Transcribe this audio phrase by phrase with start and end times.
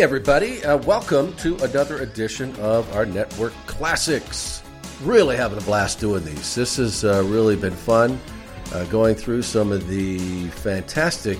[0.00, 4.62] Everybody, uh, welcome to another edition of our Network Classics.
[5.02, 6.54] Really having a blast doing these.
[6.54, 8.18] This has uh, really been fun
[8.72, 11.38] uh, going through some of the fantastic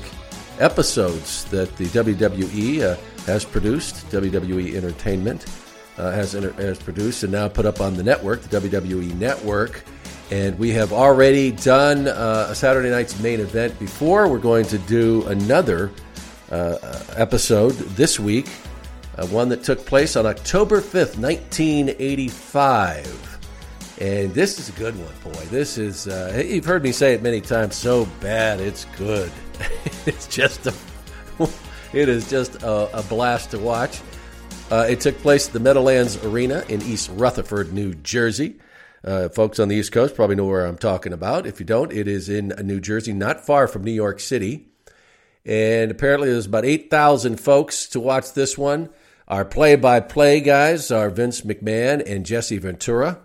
[0.59, 5.47] episodes that the WWE uh, has produced, WWE Entertainment
[5.97, 9.85] uh, has, inter- has produced and now put up on the network, the WWE Network.
[10.31, 14.29] And we have already done uh, a Saturday night's main event before.
[14.29, 15.91] We're going to do another
[16.51, 16.79] uh,
[17.17, 18.49] episode this week,
[19.17, 23.39] uh, one that took place on October 5th, 1985.
[24.01, 25.45] And this is a good one, boy.
[25.47, 29.31] This is, uh, you've heard me say it many times, so bad it's good.
[30.07, 30.75] it's just a,
[31.93, 34.01] it is just a, a blast to watch.
[34.71, 38.61] Uh, it took place at the Meadowlands Arena in East Rutherford, New Jersey.
[39.03, 41.47] Uh, folks on the East Coast probably know where I'm talking about.
[41.47, 44.70] If you don't, it is in New Jersey, not far from New York City.
[45.45, 48.91] And apparently, there's about 8,000 folks to watch this one.
[49.27, 53.21] Our play by play guys are Vince McMahon and Jesse Ventura.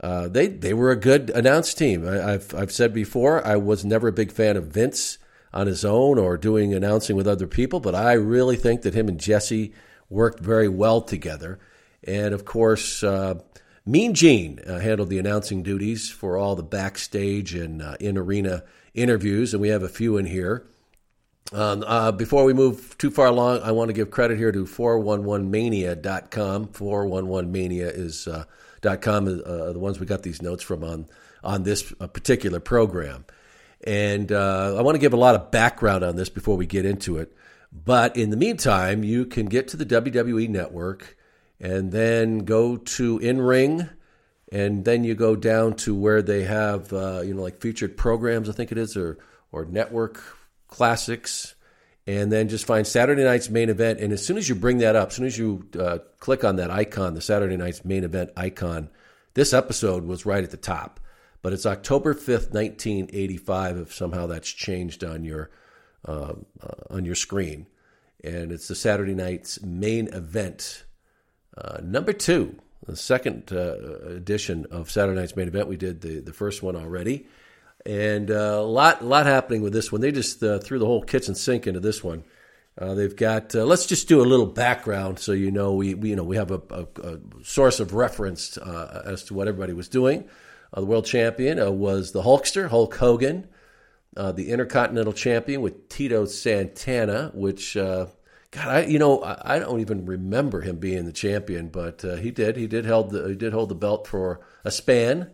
[0.00, 2.06] Uh, they, they were a good announce team.
[2.06, 5.18] I, have I've said before, I was never a big fan of Vince
[5.52, 9.08] on his own or doing announcing with other people, but I really think that him
[9.08, 9.72] and Jesse
[10.08, 11.58] worked very well together.
[12.04, 13.40] And of course, uh,
[13.84, 18.62] Mean Gene uh, handled the announcing duties for all the backstage and uh, in arena
[18.94, 20.66] interviews, and we have a few in here.
[21.52, 24.66] Um, uh, before we move too far along, I want to give credit here to
[24.66, 26.66] 411mania.com.
[26.68, 28.44] 411mania is uh,
[29.00, 31.06] .com uh, the ones we got these notes from on
[31.42, 33.24] on this uh, particular program.
[33.84, 36.84] And uh, I want to give a lot of background on this before we get
[36.84, 37.34] into it.
[37.72, 41.16] But in the meantime, you can get to the WWE network
[41.60, 43.88] and then go to In Ring,
[44.50, 48.48] and then you go down to where they have, uh, you know, like featured programs,
[48.48, 49.18] I think it is, or,
[49.52, 50.37] or network
[50.68, 51.56] classics,
[52.06, 54.00] and then just find Saturday night's main event.
[54.00, 56.56] And as soon as you bring that up, as soon as you uh, click on
[56.56, 58.88] that icon, the Saturday night's main event icon,
[59.34, 61.00] this episode was right at the top.
[61.42, 63.76] But it's October fifth, nineteen eighty-five.
[63.76, 65.50] If somehow that's changed on your
[66.04, 66.34] uh,
[66.90, 67.66] on your screen,
[68.24, 70.84] and it's the Saturday night's main event,
[71.56, 73.76] uh, number two, the second uh,
[74.08, 75.68] edition of Saturday night's main event.
[75.68, 77.26] We did the the first one already
[77.86, 80.00] and uh, a lot, lot happening with this one.
[80.00, 82.24] They just uh, threw the whole kitchen sink into this one.
[82.76, 83.54] Uh, they've got.
[83.54, 86.36] Uh, let's just do a little background so you know we, we you know we
[86.36, 90.28] have a, a, a source of reference uh, as to what everybody was doing.
[90.72, 93.48] Uh, the world champion was the Hulkster, Hulk Hogan.
[94.14, 98.08] the Intercontinental Champion with Tito Santana, which God,
[98.54, 102.56] I you know I, I don't even remember him being the champion, but he did.
[102.56, 105.32] He did held the, he did hold the belt for a span.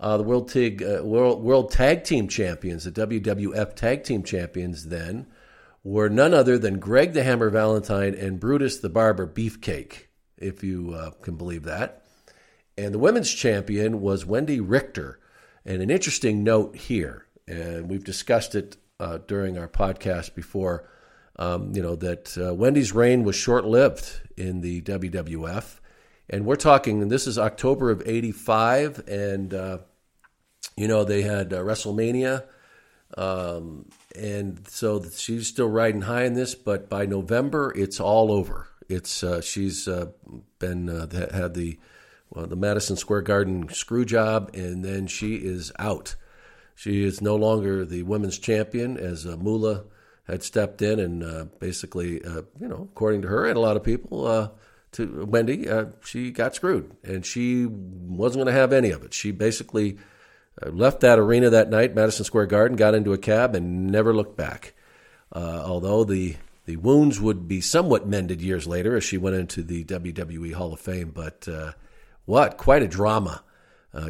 [0.00, 4.86] Uh, the world tag uh, world world tag team champions, the WWF tag team champions,
[4.86, 5.26] then
[5.82, 10.06] were none other than Greg the Hammer Valentine and Brutus the Barber Beefcake,
[10.36, 12.04] if you uh, can believe that.
[12.76, 15.18] And the women's champion was Wendi Richter.
[15.64, 20.88] And an interesting note here, and we've discussed it uh, during our podcast before
[21.38, 25.78] um, you know, that uh, Wendi's reign was short lived in the WWF.
[26.30, 29.78] And we're talking, and this is October of 85, and, uh,
[30.76, 32.44] you know, they had uh, WrestleMania.
[33.16, 38.68] Um, and so she's still riding high in this, but by November, it's all over.
[38.88, 40.06] It's uh, she's uh,
[40.58, 41.78] been uh, had the
[42.30, 46.16] well, the Madison Square Garden screw job, and then she is out.
[46.74, 49.84] She is no longer the women's champion as uh, Moolah
[50.24, 52.20] had stepped in and uh, basically,
[52.60, 54.52] you know, according to her and a lot of people,
[54.98, 59.14] to Wendi, uh, she got screwed and she wasn't going to have any of it.
[59.14, 59.98] She basically
[60.62, 64.14] uh, left that arena that night, Madison Square Garden, got into a cab and never
[64.14, 64.74] looked back.
[65.32, 69.62] Uh, although the the wounds would be somewhat mended years later as she went into
[69.62, 71.48] the WWE Hall of Fame, but
[72.26, 73.42] what quite a drama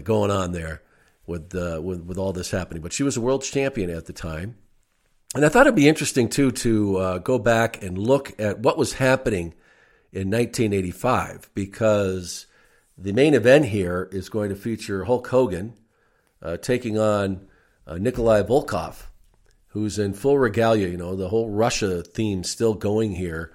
[0.03, 0.83] going on there
[1.25, 2.83] with, with with all this happening.
[2.83, 4.57] But she was a world champion at the time
[5.35, 8.79] and I thought it'd be interesting too to uh, go back and look at what
[8.79, 9.55] was happening
[10.13, 12.47] in 1985 because
[12.97, 15.75] the main event here is going to feature Hulk Hogan
[16.43, 17.47] uh, taking on
[17.87, 19.07] uh, Nikolai Volkov,
[19.69, 20.89] who's in full regalia.
[20.89, 23.53] You know, the whole Russia theme still going here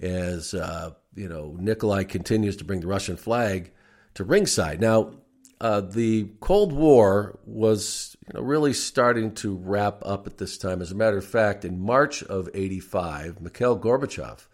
[0.00, 3.72] as, uh, you know, Nikolai continues to bring the Russian flag
[4.14, 4.80] to ringside.
[4.80, 5.14] Now,
[5.60, 10.82] uh, the Cold War was you know, really starting to wrap up at this time.
[10.82, 14.46] As a matter of fact, in March of 85, Mikhail Gorbachev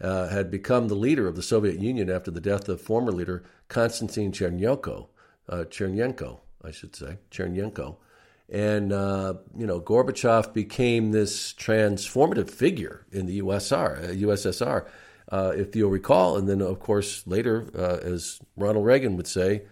[0.00, 3.44] uh, had become the leader of the Soviet Union after the death of former leader
[3.68, 5.08] Konstantin Chernenko,
[5.48, 7.96] uh, Chernenko, I should say, Chernenko.
[8.50, 14.86] And, uh, you know, Gorbachev became this transformative figure in the USSR, USSR
[15.30, 16.36] uh, if you'll recall.
[16.36, 19.62] And then, of course, later, uh, as Ronald Reagan would say,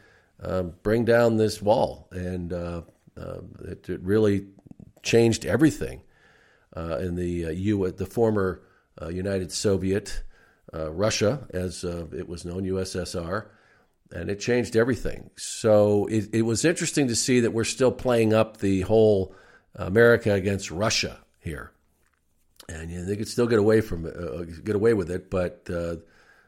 [0.42, 2.08] um, bring down this wall.
[2.10, 2.82] And uh,
[3.18, 4.48] uh, it, it, really
[5.02, 6.02] changed everything
[6.76, 8.60] uh, in the U, the former
[9.08, 10.22] United Soviet
[10.72, 13.46] Russia, as it was known, USSR
[14.12, 15.30] and it changed everything.
[15.36, 19.34] So it, it, was interesting to see that we're still playing up the whole
[19.74, 21.72] America against Russia here,
[22.68, 25.66] and you know, they could still get away from uh, get away with it, but
[25.70, 25.96] uh,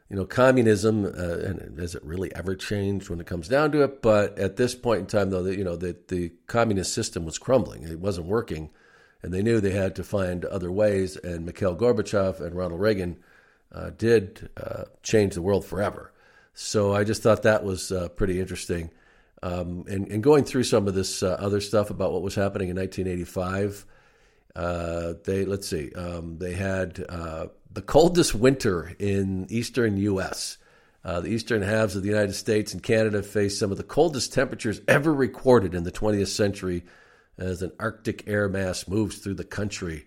[0.09, 3.83] you know, communism, uh, and has it really ever changed when it comes down to
[3.83, 4.01] it?
[4.01, 7.83] But at this point in time, though, you know, the, the communist system was crumbling.
[7.83, 8.71] It wasn't working.
[9.21, 11.17] And they knew they had to find other ways.
[11.17, 13.17] And Mikhail Gorbachev and Ronald Reagan
[13.71, 16.11] uh, did uh, change the world forever.
[16.53, 18.91] So I just thought that was uh, pretty interesting.
[19.41, 22.67] Um, and, and, going through some of this uh, other stuff about what was happening
[22.67, 23.85] in 1985,
[24.53, 26.95] uh, they let's see, um, they had
[27.71, 30.57] the coldest winter in eastern U.S.
[31.03, 34.33] Uh, the eastern halves of the United States and Canada faced some of the coldest
[34.33, 36.83] temperatures ever recorded in the 20th century
[37.39, 40.05] as an Arctic air mass moves through the country.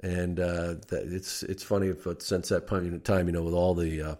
[0.00, 2.68] And uh, it's it's funny, but since that
[3.04, 4.14] time, you know, with all the, uh,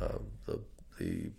[0.00, 0.60] uh, the,
[0.98, 1.30] the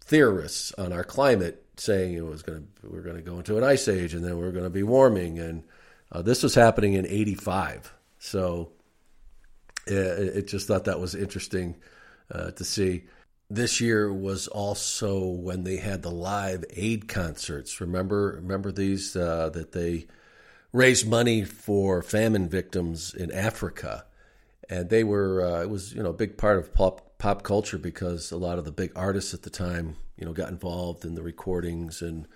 [0.00, 3.64] theorists on our climate saying it was going to we're going to go into an
[3.64, 5.62] ice age and then we're going to be warming, and
[6.10, 7.94] uh, this was happening in '85.
[8.18, 8.72] So
[9.86, 11.76] it just thought that was interesting
[12.32, 13.04] uh, to see.
[13.48, 17.80] This year was also when they had the live aid concerts.
[17.80, 20.06] Remember, remember these uh, that they
[20.72, 24.04] raised money for famine victims in Africa,
[24.68, 27.78] and they were uh, it was you know a big part of pop pop culture
[27.78, 31.14] because a lot of the big artists at the time you know got involved in
[31.14, 32.26] the recordings and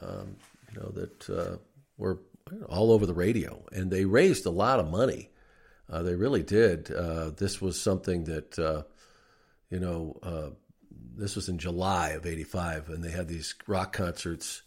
[0.00, 0.36] um,
[0.72, 1.56] you know that uh,
[1.98, 2.20] were
[2.68, 5.30] all over the radio, and they raised a lot of money
[5.90, 6.90] uh, they really did.
[6.90, 8.82] Uh, this was something that, uh,
[9.70, 10.50] you know, uh,
[11.16, 14.62] this was in July of '85, and they had these rock concerts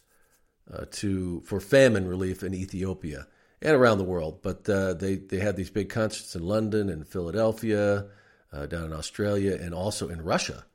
[0.72, 3.27] uh, to for famine relief in Ethiopia
[3.62, 4.41] and around the world.
[4.41, 8.07] But uh, they they had these big concerts in London and Philadelphia,
[8.51, 10.65] down in Australia, and also in Russia.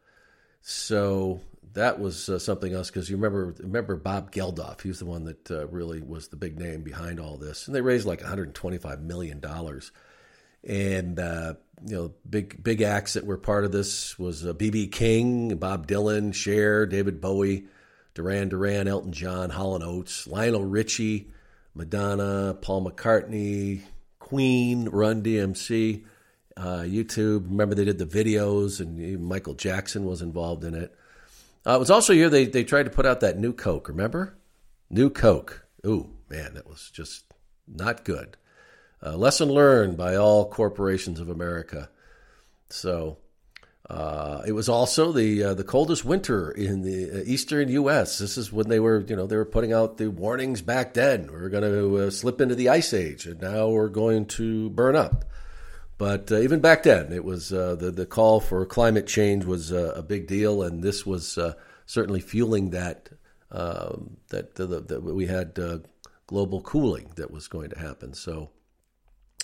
[0.60, 1.40] So
[1.74, 4.80] that was uh, something else because you remember remember Bob Geldof.
[4.82, 7.74] He was the one that uh, really was the big name behind all this, and
[7.74, 9.92] they raised like 125 million dollars
[10.68, 14.90] and uh, you know big big acts that were part of this was BB uh,
[14.92, 17.64] King, Bob Dylan, Cher, David Bowie,
[18.14, 21.30] Duran Duran, Elton John, Hall & Oates, Lionel Richie,
[21.74, 23.82] Madonna, Paul McCartney,
[24.18, 26.04] Queen, Run DMC.
[26.56, 27.48] uh, U2.
[27.48, 30.94] Remember they did the videos, and Michael Jackson was involved in it.
[31.66, 33.88] Uh, it was also year they they tried to put out that new Coke.
[33.88, 34.36] Remember,
[34.90, 35.66] new Coke.
[35.86, 37.24] Ooh, man, that was just
[37.66, 38.36] not good.
[39.04, 41.88] Uh, lesson learned by all corporations of America.
[42.68, 43.18] So
[43.88, 48.18] uh, it was also the uh, the coldest winter in the uh, eastern U.S.
[48.18, 51.32] This is when they were, you know, they were putting out the warnings back then.
[51.32, 54.94] We're going to uh, slip into the ice age, and now we're going to burn
[54.94, 55.24] up.
[55.96, 60.04] But uh, even back then, it was the the call for climate change was a
[60.06, 61.38] big deal, and this was
[61.86, 63.08] certainly fueling that
[63.50, 65.58] um, that, that we had
[66.26, 68.12] global cooling that was going to happen.
[68.12, 68.50] So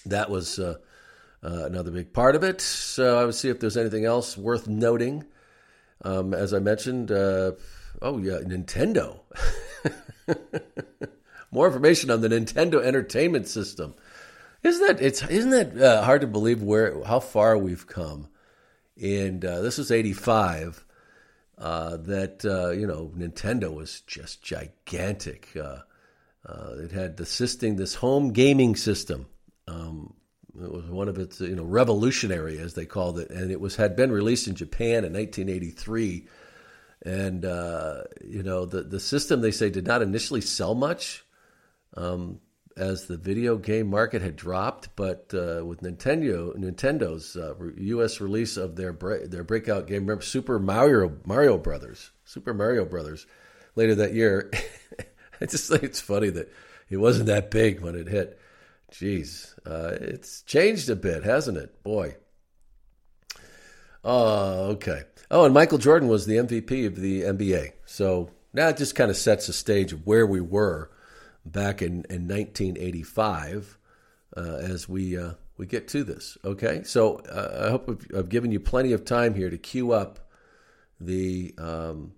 [0.06, 0.58] that was
[1.44, 2.60] uh, another big part of it.
[2.60, 5.24] So I would see if there's anything else worth noting.
[6.02, 7.52] Um, as I mentioned, uh,
[8.02, 9.20] oh yeah, Nintendo.
[11.50, 13.94] More information on the Nintendo Entertainment System.
[14.62, 18.28] Isn't that it's isn't that uh, hard to believe where how far we've come?
[19.00, 20.84] And uh, this is '85.
[21.56, 25.50] Uh, that uh, you know, Nintendo was just gigantic.
[25.54, 29.26] it had the system, this home gaming system.
[29.66, 30.14] Um,
[30.60, 33.76] it was one of its, you know, revolutionary as they called it, and it was
[33.76, 36.28] had been released in Japan in 1983.
[37.02, 41.24] And uh, you know, the the system they say did not initially sell much,
[41.96, 42.40] um,
[42.76, 44.94] as the video game market had dropped.
[44.96, 48.20] But uh, with Nintendo, Nintendo's uh, U.S.
[48.20, 53.26] release of their their breakout game, remember Super Mario Mario Brothers, Super Mario Brothers,
[53.74, 54.50] later that year.
[55.40, 56.50] I just think it's funny that
[56.88, 58.38] it wasn't that big when it hit.
[58.94, 61.82] Jeez, uh, it's changed a bit, hasn't it?
[61.82, 62.14] Boy.
[64.04, 65.02] Oh, okay.
[65.32, 67.72] Oh, and Michael Jordan was the MVP of the NBA.
[67.86, 70.92] So now it just kind of sets the stage of where we were
[71.44, 73.78] back in, in 1985
[74.36, 76.38] uh, as we uh, we get to this.
[76.44, 79.90] Okay, so uh, I hope I've, I've, given you plenty of time here to queue
[79.90, 80.20] up
[81.00, 82.12] the um,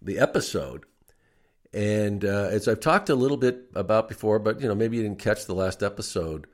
[0.00, 0.84] the episode
[1.72, 5.02] and uh, as I've talked a little bit about before, but you know maybe you
[5.02, 6.46] didn't catch the last episode,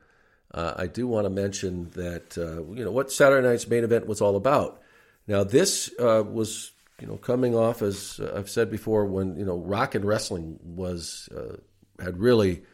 [0.52, 4.06] uh, I do want to mention that uh, you know what Saturday night's main event
[4.06, 4.82] was all about.
[5.26, 9.56] Now this uh, was you know coming off as I've said before when you know
[9.56, 11.56] rock and wrestling was uh,
[12.02, 12.64] had really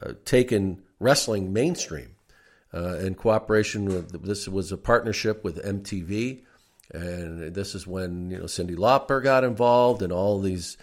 [0.00, 2.14] uh, taken wrestling mainstream
[2.72, 6.44] in cooperation with this was a partnership with MTV,
[6.92, 10.76] and this is when you know Cyndi Lauper got involved and all these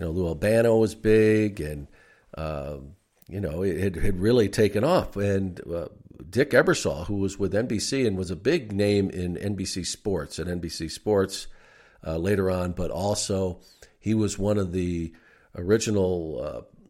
[0.00, 1.86] you know, Lou Albano was big, and
[2.34, 2.78] uh,
[3.28, 5.14] you know, it had really taken off.
[5.14, 5.88] And uh,
[6.30, 10.62] Dick Ebersol, who was with NBC and was a big name in NBC Sports and
[10.62, 11.48] NBC Sports
[12.06, 13.60] uh, later on, but also
[13.98, 15.12] he was one of the
[15.54, 16.40] original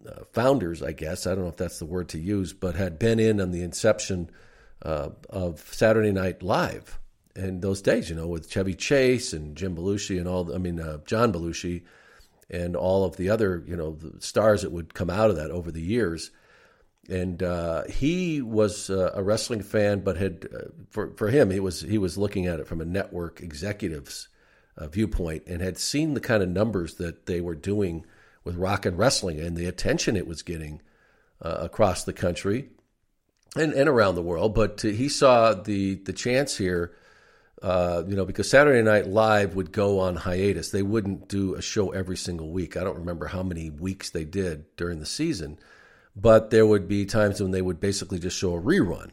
[0.06, 1.26] uh, uh, founders, I guess.
[1.26, 3.62] I don't know if that's the word to use, but had been in on the
[3.62, 4.30] inception
[4.82, 7.00] uh, of Saturday Night Live
[7.34, 10.76] in those days, you know, with Chevy Chase and Jim Belushi and all, I mean,
[11.06, 11.82] John Belushi
[12.50, 15.71] and all of the other you know stars that would come out of that over
[15.71, 16.30] the years.
[17.09, 21.61] And uh, he was uh, a wrestling fan, but had uh, for for him he
[21.61, 24.28] was he was looking at it from a network executive's
[24.76, 28.04] uh, viewpoint and had seen the kind of numbers that they were doing
[28.45, 30.80] with rock and wrestling and the attention it was getting
[31.42, 32.69] uh, across the country
[33.57, 34.54] and, and around the world.
[34.54, 36.95] But he saw the the chance here
[37.62, 40.70] uh, you know, because Saturday Night Live would go on hiatus.
[40.70, 42.76] They wouldn't do a show every single week.
[42.76, 45.58] I don't remember how many weeks they did during the season,
[46.16, 49.10] but there would be times when they would basically just show a rerun.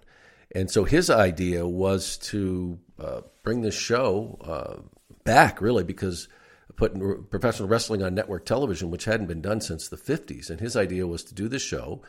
[0.56, 4.82] And so his idea was to uh, bring the show uh,
[5.26, 6.30] back, really, because
[6.78, 10.50] putting professional wrestling on network television, which hadn't been done since the 50s.
[10.50, 12.02] And his idea was to do the show,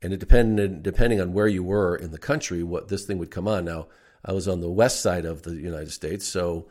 [0.00, 3.30] and it depended, depending on where you were in the country, what this thing would
[3.30, 3.66] come on.
[3.66, 3.88] Now,
[4.24, 6.66] I was on the west side of the United States, so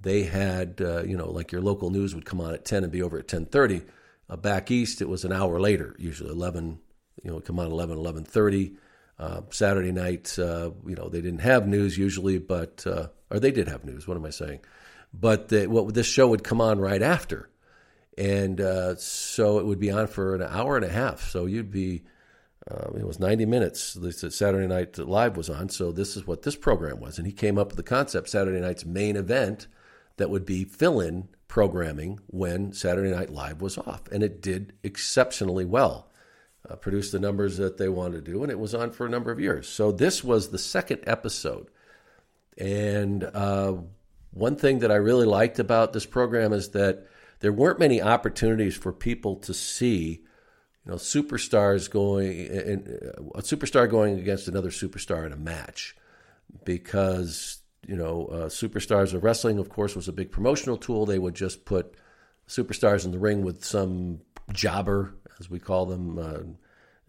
[0.00, 2.92] they had uh, you know like your local news would come on at 10 and
[2.92, 3.82] be over at 10:30.
[4.28, 6.80] Uh, back east, it was an hour later, usually 11.
[7.22, 8.76] You know, come on 11, 11:30.
[9.18, 13.50] Uh, Saturday night, uh, you know, they didn't have news usually, but uh, or they
[13.50, 14.06] did have news.
[14.06, 14.60] What am I saying?
[15.14, 17.48] But what this show would come on right after,
[18.18, 21.30] and uh, so it would be on for an hour and a half.
[21.30, 22.02] So you'd be
[22.70, 25.68] uh, it was 90 minutes that Saturday Night Live was on.
[25.68, 27.18] So this is what this program was.
[27.18, 29.68] And he came up with the concept Saturday night's main event
[30.16, 34.02] that would be fill in programming when Saturday Night Live was off.
[34.10, 36.10] And it did exceptionally well.
[36.68, 39.08] Uh, produced the numbers that they wanted to do, and it was on for a
[39.08, 39.68] number of years.
[39.68, 41.68] So this was the second episode.
[42.58, 43.74] And uh,
[44.32, 47.06] one thing that I really liked about this program is that
[47.38, 50.24] there weren't many opportunities for people to see
[50.86, 52.30] you know, superstars going
[53.34, 55.96] a superstar going against another superstar in a match.
[56.64, 61.04] because you know uh, superstars of wrestling, of course, was a big promotional tool.
[61.04, 61.94] They would just put
[62.48, 64.20] superstars in the ring with some
[64.52, 66.18] jobber, as we call them.
[66.18, 66.38] Uh,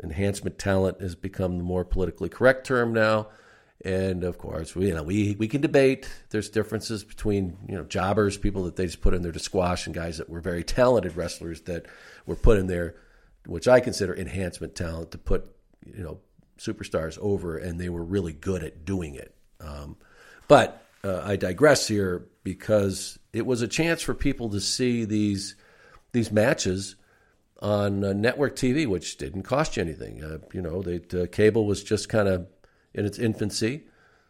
[0.03, 3.27] enhancement talent has become the more politically correct term now.
[3.83, 6.09] And of course, we, you know, we, we can debate.
[6.29, 9.85] There's differences between you know jobbers, people that they just put in there to squash,
[9.85, 11.85] and guys that were very talented wrestlers that
[12.25, 12.95] were put in there,
[13.47, 15.45] which I consider enhancement talent to put
[15.85, 16.19] you know
[16.59, 19.33] superstars over, and they were really good at doing it.
[19.59, 19.97] Um,
[20.47, 25.55] but uh, I digress here because it was a chance for people to see these
[26.11, 26.95] these matches
[27.61, 30.23] on uh, network TV, which didn't cost you anything.
[30.23, 32.47] Uh, you know, they, uh, cable was just kind of
[32.93, 33.83] in its infancy,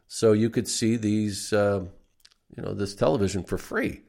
[0.08, 1.84] so you could see these, uh,
[2.56, 4.02] you know, this television for free.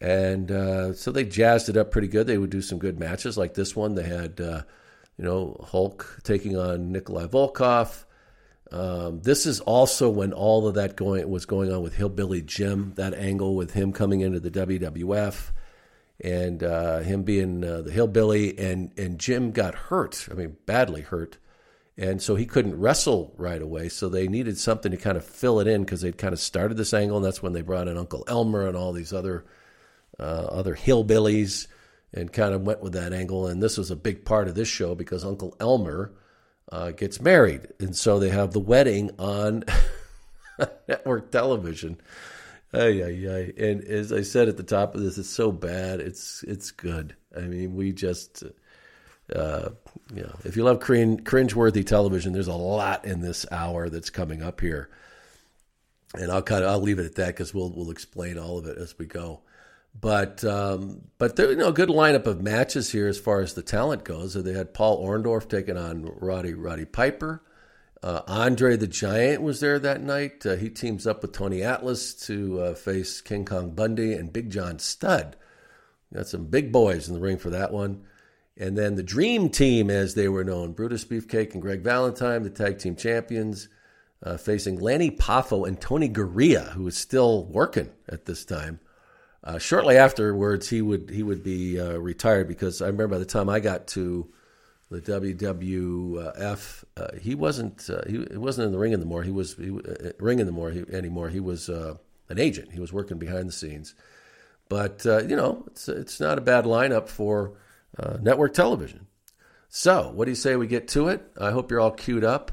[0.00, 2.26] And uh, so they jazzed it up pretty good.
[2.26, 3.94] They would do some good matches like this one.
[3.94, 4.62] They had, uh,
[5.18, 8.04] you know, Hulk taking on Nikolai Volkov.
[8.72, 12.92] Um, this is also when all of that going was going on with Hillbilly Jim.
[12.96, 15.50] That angle with him coming into the WWF
[16.22, 20.28] and uh, him being uh, the hillbilly, and and Jim got hurt.
[20.30, 21.38] I mean, badly hurt,
[21.96, 23.88] and so he couldn't wrestle right away.
[23.88, 26.76] So they needed something to kind of fill it in because they'd kind of started
[26.76, 29.44] this angle, and that's when they brought in Uncle Elmer and all these other
[30.24, 31.66] other hillbillies,
[32.12, 33.46] and kind of went with that angle.
[33.46, 36.12] And this was a big part of this show because Uncle Elmer
[36.70, 39.64] uh, gets married, and so they have the wedding on
[40.88, 42.00] network television.
[42.72, 43.52] Ay, ay, ay.
[43.58, 46.00] And as I said at the top of this, it's so bad.
[46.00, 47.16] It's it's good.
[47.36, 48.44] I mean, we just,
[49.34, 49.70] uh,
[50.14, 54.10] you know, if you love cringe, cringeworthy television, there's a lot in this hour that's
[54.10, 54.88] coming up here.
[56.14, 58.66] And I'll kind of I'll leave it at that because we'll we'll explain all of
[58.66, 59.40] it as we go.
[59.98, 63.54] But um, but there, you know, a good lineup of matches here as far as
[63.54, 64.32] the talent goes.
[64.32, 67.42] So they had Paul Orndorff taking on Roddy Roddy Piper.
[68.02, 70.46] Uh, Andre the Giant was there that night.
[70.46, 74.50] Uh, he teams up with Tony Atlas to uh, face King Kong Bundy and Big
[74.50, 75.36] John Studd.
[76.14, 78.04] Got some big boys in the ring for that one.
[78.56, 82.50] And then the Dream Team, as they were known, Brutus Beefcake and Greg Valentine, the
[82.50, 83.68] tag team champions,
[84.22, 88.80] uh, facing Lanny Poffo and Tony Garea, who was still working at this time.
[89.42, 93.24] Uh, shortly afterwards, he would he would be uh, retired because I remember by the
[93.24, 94.30] time I got to
[94.90, 96.84] the WWF.
[96.96, 99.22] Uh, he wasn't uh, he, he, wasn't in the ring anymore.
[99.22, 100.70] He was he, uh, ring anymore.
[100.70, 101.30] He, anymore.
[101.30, 101.98] He was an
[102.38, 102.72] agent.
[102.72, 103.94] He was working behind the scenes.
[104.68, 107.54] But you know, it's it's not a bad lineup for
[108.20, 109.06] network television.
[109.68, 111.22] So, what do you say we get to it?
[111.40, 112.52] I hope you're all queued up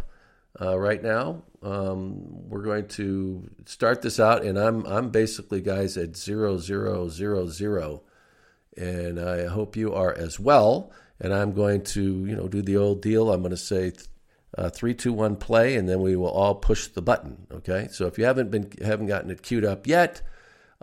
[0.60, 1.44] right now.
[1.64, 7.10] Um, we're going to start this out, and I'm I'm basically guys at zero zero
[7.10, 8.04] zero zero,
[8.76, 12.78] and I hope you are as well and I'm going to, you know, do the
[12.78, 13.32] old deal.
[13.32, 13.94] I'm going to say
[14.58, 17.48] uh, three, two, one, play, and then we will all push the button.
[17.52, 17.88] Okay.
[17.92, 20.22] So if you haven't been haven't gotten it queued up yet,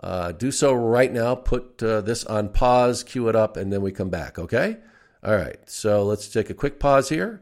[0.01, 1.35] uh, do so right now.
[1.35, 4.37] Put uh, this on pause, cue it up, and then we come back.
[4.37, 4.77] Okay.
[5.23, 5.57] All right.
[5.69, 7.41] So let's take a quick pause here.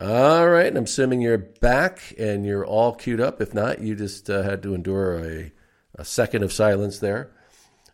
[0.00, 0.76] All right.
[0.76, 3.40] I'm assuming you're back and you're all queued up.
[3.40, 5.52] If not, you just uh, had to endure a,
[5.96, 7.32] a, second of silence there.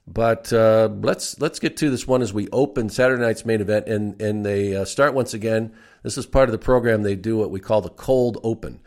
[0.06, 3.88] But uh, let's let's get to this one as we open Saturday night's main event,
[3.88, 5.72] and and they uh, start once again.
[6.02, 7.04] This is part of the program.
[7.04, 8.80] They do what we call the cold open,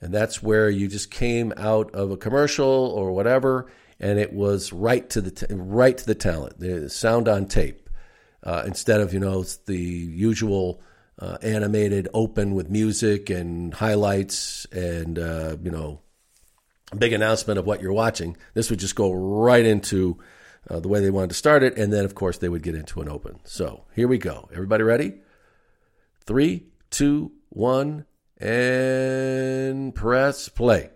[0.00, 3.66] and that's where you just came out of a commercial or whatever,
[3.98, 7.90] and it was right to the t- right to the talent, the sound on tape,
[8.44, 10.80] uh, instead of you know the usual
[11.20, 16.00] uh, animated open with music and highlights and uh, you know
[16.92, 18.36] a big announcement of what you're watching.
[18.54, 20.18] This would just go right into
[20.68, 22.74] uh, the way they wanted to start it, and then of course they would get
[22.74, 23.40] into an open.
[23.44, 24.48] So here we go.
[24.52, 25.14] Everybody ready?
[26.24, 28.06] Three, two, one,
[28.38, 30.90] And press play.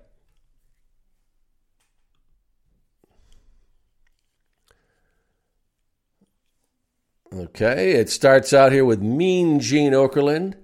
[7.36, 10.54] Okay, it starts out here with Mean Gene Okerlund,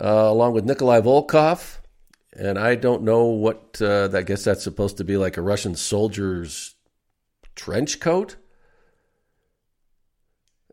[0.00, 1.78] uh, along with Nikolai Volkov.
[2.32, 5.74] And I don't know what, uh, I guess that's supposed to be like a Russian
[5.74, 6.76] soldier's
[7.56, 8.36] trench coat.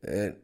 [0.04, 0.36] And,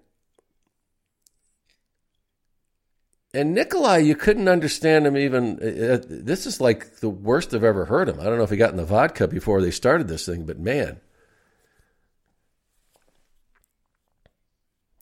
[3.32, 5.60] and Nikolai, you couldn't understand him even.
[5.60, 8.20] Uh, this is like the worst I've ever heard him.
[8.20, 10.58] I don't know if he got in the vodka before they started this thing, but
[10.58, 11.00] man.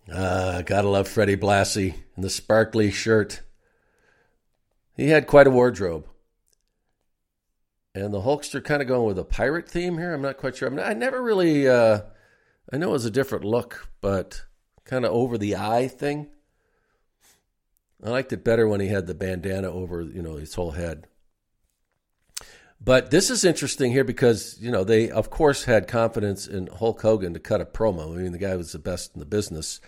[0.10, 3.42] Ah, gotta love Freddie Blassie in the sparkly shirt.
[4.96, 6.08] He had quite a wardrobe.
[7.94, 10.14] And the Hulkster kind of going with a pirate theme here.
[10.14, 10.70] I'm not quite sure.
[10.70, 12.02] I, mean, I never really, uh,
[12.72, 14.46] I know it was a different look, but
[14.86, 16.30] kind of over the eye thing.
[18.04, 21.08] I liked it better when he had the bandana over, you know, his whole head.
[22.84, 27.02] But this is interesting here because, you know, they, of course, had confidence in Hulk
[27.02, 28.14] Hogan to cut a promo.
[28.14, 29.80] I mean, the guy was the best in the business.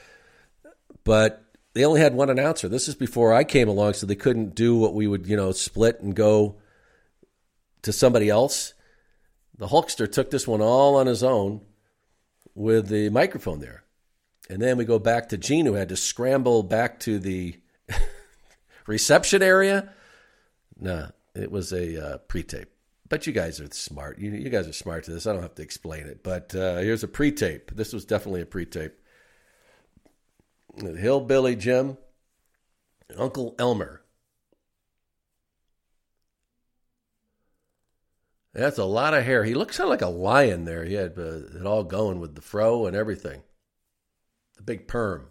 [1.03, 2.69] But they only had one announcer.
[2.69, 5.51] This is before I came along, so they couldn't do what we would, you know,
[5.53, 6.57] split and go
[7.81, 8.75] to somebody else.
[9.57, 11.61] The Hulkster took this one all on his own
[12.53, 13.83] with the microphone there.
[14.51, 17.55] And then we go back to Gene, who had to scramble back to the
[18.87, 19.91] reception area.
[20.79, 22.72] Nah, it was a uh, pre tape.
[23.13, 24.17] But you guys are smart.
[24.17, 25.27] You, you guys are smart to this.
[25.27, 26.23] I don't have to explain it.
[26.23, 27.69] But uh, here's a pre tape.
[27.69, 28.93] This was definitely a pre tape.
[30.79, 31.99] Hillbilly Jim,
[33.15, 34.01] Uncle Elmer.
[38.55, 39.43] That's a lot of hair.
[39.43, 40.83] He looks kind of like a lion there.
[40.83, 43.43] He had uh, it all going with the fro and everything.
[44.57, 45.27] The big perm.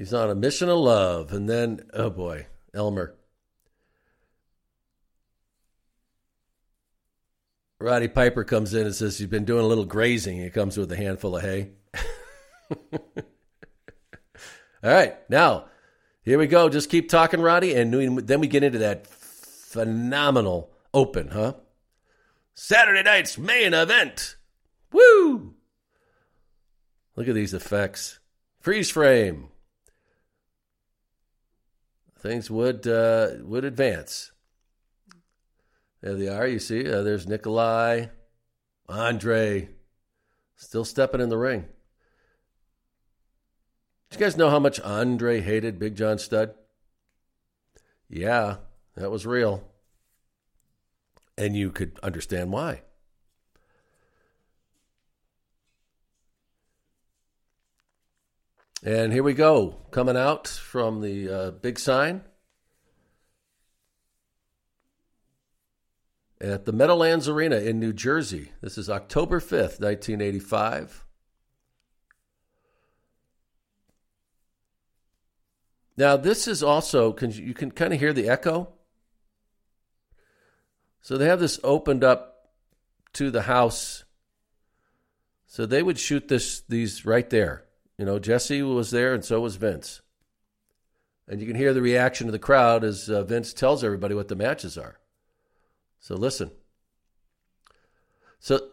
[0.00, 1.30] He's on a mission of love.
[1.30, 3.16] And then, oh boy, Elmer.
[7.78, 10.38] Roddy Piper comes in and says he's been doing a little grazing.
[10.38, 11.72] He comes with a handful of hay.
[12.70, 13.20] All
[14.82, 15.66] right, now
[16.22, 16.70] here we go.
[16.70, 17.92] Just keep talking, Roddy, and
[18.26, 21.56] then we get into that phenomenal open, huh?
[22.54, 24.36] Saturday night's main event.
[24.92, 25.56] Woo!
[27.16, 28.18] Look at these effects.
[28.60, 29.50] Freeze frame.
[32.20, 34.32] Things would uh, would advance.
[36.02, 36.46] There they are.
[36.46, 38.06] You see, uh, there's Nikolai,
[38.88, 39.70] Andre,
[40.56, 41.66] still stepping in the ring.
[44.10, 46.54] Do you guys know how much Andre hated Big John Studd?
[48.08, 48.56] Yeah,
[48.96, 49.62] that was real.
[51.38, 52.82] And you could understand why.
[58.82, 62.22] And here we go, coming out from the uh, big sign.
[66.40, 68.52] at the Meadowlands Arena in New Jersey.
[68.62, 71.04] This is October 5th, 1985.
[75.96, 78.68] Now, this is also, can, you can kind of hear the echo.
[81.02, 82.52] So they have this opened up
[83.14, 84.04] to the house.
[85.46, 87.64] So they would shoot this these right there.
[88.00, 90.00] You know, Jesse was there and so was Vince.
[91.28, 94.28] And you can hear the reaction of the crowd as uh, Vince tells everybody what
[94.28, 94.98] the matches are.
[95.98, 96.50] So listen.
[98.38, 98.70] So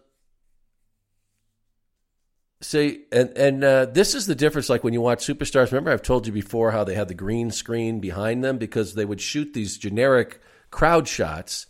[2.61, 4.69] see, and and uh, this is the difference.
[4.69, 5.73] Like when you watch superstars.
[5.73, 9.03] Remember, I've told you before how they had the green screen behind them because they
[9.03, 10.39] would shoot these generic
[10.71, 11.67] crowd shots,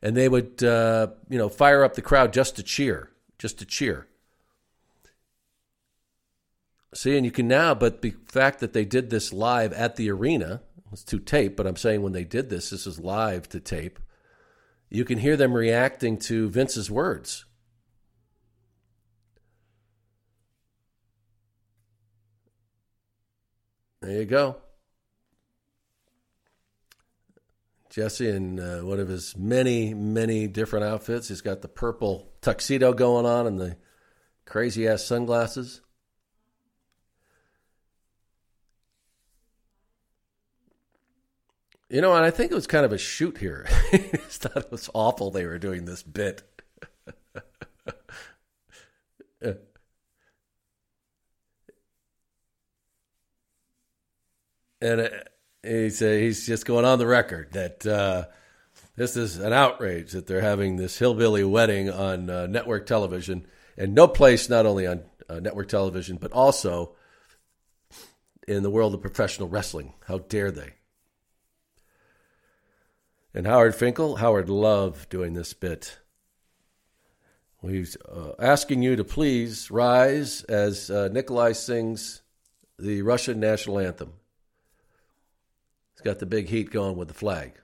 [0.00, 3.66] and they would uh, you know fire up the crowd just to cheer, just to
[3.66, 4.06] cheer.
[6.96, 10.10] See, and you can now, but the fact that they did this live at the
[10.10, 13.60] arena, it's to tape, but I'm saying when they did this, this is live to
[13.60, 13.98] tape
[14.88, 17.44] you can hear them reacting to Vince's words.
[24.00, 24.56] There you go.
[27.90, 31.28] Jesse in uh, one of his many, many different outfits.
[31.28, 33.76] He's got the purple tuxedo going on and the
[34.44, 35.80] crazy ass sunglasses.
[41.88, 43.64] You know, and I think it was kind of a shoot here.
[43.92, 46.42] I thought it was awful they were doing this bit.
[54.80, 55.10] and
[55.62, 58.24] he's uh, he's just going on the record that uh,
[58.96, 63.46] this is an outrage that they're having this hillbilly wedding on uh, network television,
[63.76, 66.96] and no place not only on uh, network television but also
[68.48, 69.92] in the world of professional wrestling.
[70.06, 70.74] How dare they?
[73.36, 75.98] And Howard Finkel, Howard loved doing this bit.
[77.60, 82.22] He's uh, asking you to please rise as uh, Nikolai sings
[82.78, 84.14] the Russian national anthem.
[85.92, 87.60] He's got the big heat going with the flag.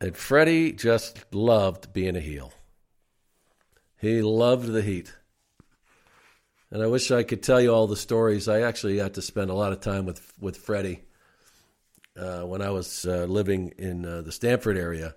[0.00, 2.52] And Freddie just loved being a heel.
[3.96, 5.14] He loved the heat.
[6.72, 8.48] And I wish I could tell you all the stories.
[8.48, 11.02] I actually got to spend a lot of time with with Freddie
[12.16, 15.14] uh, when I was uh, living in uh, the Stamford area,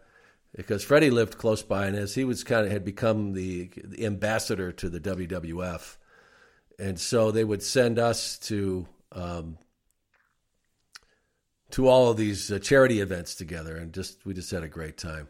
[0.53, 4.05] because Freddie lived close by, and as he was kind of had become the, the,
[4.05, 5.95] ambassador to the WWF,
[6.77, 9.57] and so they would send us to um,
[11.71, 14.97] to all of these uh, charity events together, and just we just had a great
[14.97, 15.29] time.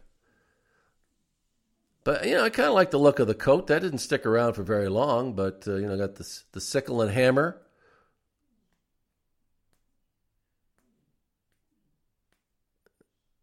[2.06, 3.68] But you know, I kind of like the look of the coat.
[3.68, 7.02] That didn't stick around for very long, but uh, you know, got the the sickle
[7.02, 7.60] and hammer.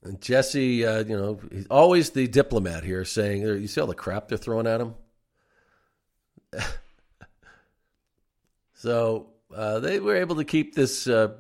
[0.05, 3.94] And Jesse, uh, you know, he's always the diplomat here, saying, "You see all the
[3.94, 4.94] crap they're throwing at him."
[8.75, 11.35] so uh, they were able to keep this uh,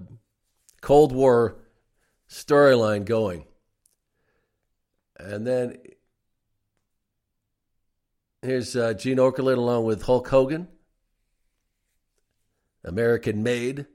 [0.80, 1.56] Cold War
[2.28, 3.44] storyline going,
[5.20, 5.76] and then
[8.44, 10.66] Here's uh, Gene Okerlund along with Hulk Hogan,
[12.84, 13.86] American Made.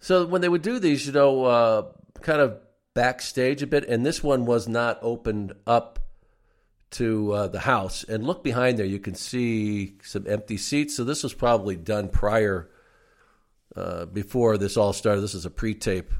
[0.00, 1.82] So when they would do these, you know, uh,
[2.22, 2.58] kind of
[2.94, 5.98] backstage a bit, and this one was not opened up
[6.92, 8.02] to uh, the house.
[8.04, 10.96] And look behind there, you can see some empty seats.
[10.96, 12.70] So this was probably done prior,
[13.76, 15.20] uh, before this all started.
[15.20, 16.14] This is a pre-tape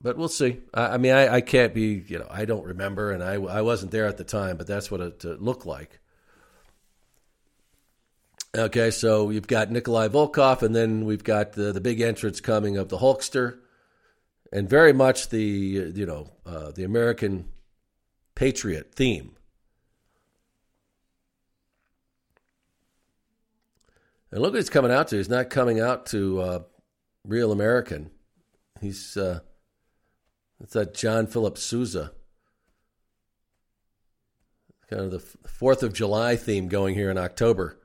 [0.00, 0.58] but we'll see.
[0.72, 3.62] I, I mean, I, I, can't be, you know, I don't remember, and I, I
[3.62, 6.00] wasn't there at the time, but that's what it uh, looked like.
[8.56, 12.76] Okay, so you've got Nikolai Volkov, and then we've got the, the big entrance coming
[12.76, 13.58] of the Hulkster,
[14.52, 15.42] and very much the,
[15.94, 17.50] you know, uh, the American
[18.34, 19.32] Patriot theme.
[24.30, 25.16] And look what he's coming out to.
[25.16, 26.58] He's not coming out to uh,
[27.24, 28.10] Real American.
[28.80, 29.40] He's uh,
[30.60, 32.12] it's that John Philip Sousa.
[34.88, 37.78] Kind of the Fourth of July theme going here in October.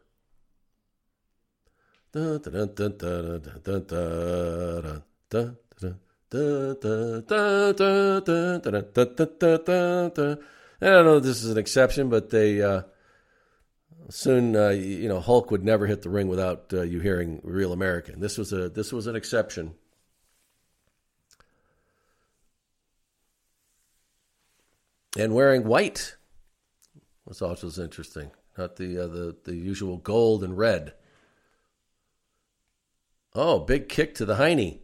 [10.81, 12.83] I don't know if this is an exception, but they uh,
[14.09, 17.73] soon, uh, you know, Hulk would never hit the ring without uh, you hearing "Real
[17.73, 19.75] American." This was a this was an exception.
[25.17, 26.15] And wearing white
[27.25, 30.93] was also interesting, not the uh, the the usual gold and red.
[33.35, 34.79] Oh, big kick to the hiney.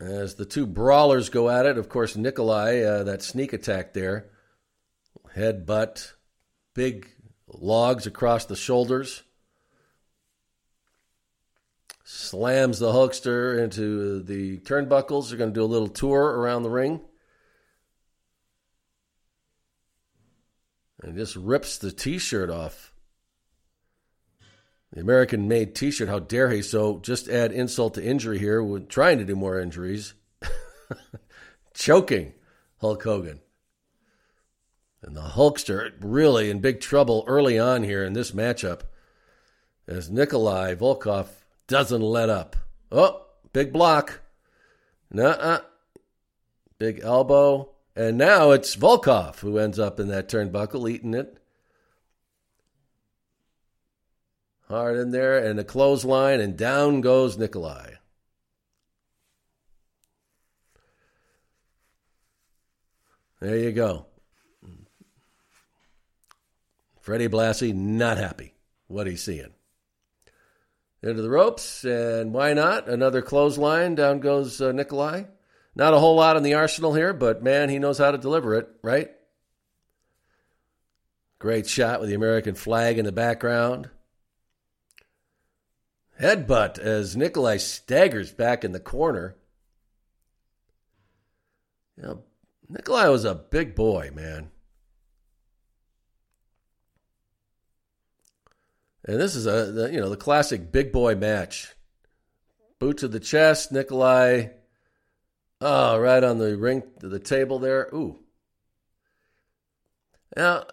[0.00, 4.30] As the two brawlers go at it, of course, Nikolai, uh, that sneak attack there,
[5.34, 6.14] head butt,
[6.72, 7.06] big
[7.46, 9.22] logs across the shoulders,
[12.02, 15.28] slams the Hulkster into the turnbuckles.
[15.28, 17.02] They're going to do a little tour around the ring.
[21.02, 22.92] And just rips the T-shirt off.
[24.92, 26.08] The American made T-shirt.
[26.08, 26.62] How dare he?
[26.62, 30.14] So just add insult to injury here with trying to do more injuries,
[31.74, 32.34] choking
[32.80, 33.40] Hulk Hogan.
[35.02, 38.82] And the Hulkster really in big trouble early on here in this matchup
[39.86, 41.28] as Nikolai Volkov
[41.66, 42.56] doesn't let up.
[42.92, 44.20] Oh, big block.
[45.10, 45.60] Nuh-uh.
[46.78, 47.70] Big elbow.
[48.00, 51.36] And now it's Volkov who ends up in that turnbuckle eating it.
[54.68, 57.96] Hard in there and a clothesline, and down goes Nikolai.
[63.38, 64.06] There you go.
[67.02, 68.54] Freddie Blassie not happy
[68.86, 69.52] what he's seeing.
[71.02, 72.88] Into the ropes, and why not?
[72.88, 73.94] Another clothesline.
[73.94, 75.24] Down goes uh, Nikolai.
[75.74, 78.54] Not a whole lot in the arsenal here, but man, he knows how to deliver
[78.54, 79.10] it, right?
[81.38, 83.88] Great shot with the American flag in the background.
[86.20, 89.36] Headbutt as Nikolai staggers back in the corner.
[91.96, 92.22] You know,
[92.68, 94.50] Nikolai was a big boy, man.
[99.04, 101.74] And this is a you know the classic big boy match.
[102.78, 104.48] Boot to the chest, Nikolai.
[105.60, 107.88] Oh, right on the ring, the table there.
[107.92, 108.20] Ooh.
[110.36, 110.64] Now,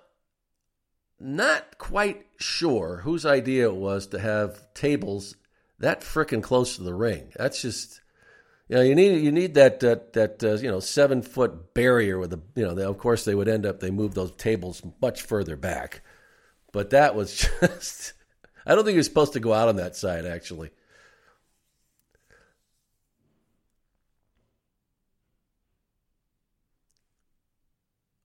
[1.20, 5.36] not quite sure whose idea it was to have tables
[5.80, 7.34] that frickin' close to the ring.
[7.36, 8.02] That's just,
[8.70, 12.20] you know, you need you need that that, that uh, you know seven foot barrier
[12.20, 12.74] with the you know.
[12.74, 16.02] They, of course, they would end up they moved those tables much further back,
[16.72, 18.14] but that was just.
[18.66, 20.72] I don't think you're supposed to go out on that side actually.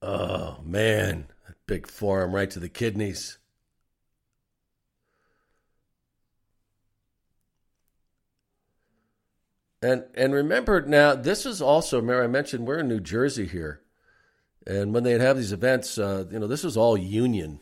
[0.03, 3.37] Oh man, That big forearm right to the kidneys.
[9.81, 13.81] And and remember now, this is also remember I mentioned we're in New Jersey here,
[14.67, 17.59] and when they'd have these events, uh, you know, this was all union.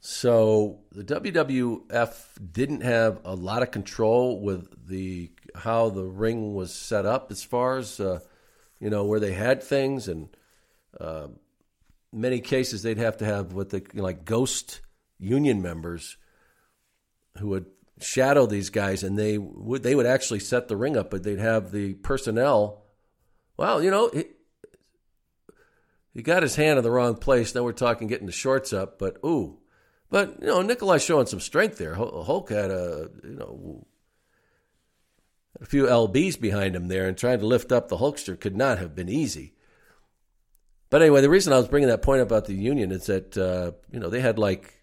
[0.00, 6.74] So the WWF didn't have a lot of control with the how the ring was
[6.74, 8.20] set up as far as uh,
[8.78, 10.28] you know where they had things, and
[11.00, 11.28] uh,
[12.12, 14.80] many cases they'd have to have what they you know, like ghost
[15.18, 16.16] union members
[17.38, 17.66] who would
[18.00, 21.38] shadow these guys, and they would they would actually set the ring up, but they'd
[21.38, 22.84] have the personnel.
[23.56, 24.24] Well, you know, he,
[26.12, 27.54] he got his hand in the wrong place.
[27.54, 29.58] Now we're talking getting the shorts up, but ooh,
[30.10, 31.94] but you know, Nikolai showing some strength there.
[31.94, 33.86] Hulk had a you know
[35.60, 38.78] a few lbs behind him there, and trying to lift up the Hulkster could not
[38.78, 39.54] have been easy.
[40.94, 43.72] But anyway, the reason I was bringing that point about the union is that uh,
[43.90, 44.80] you know they had like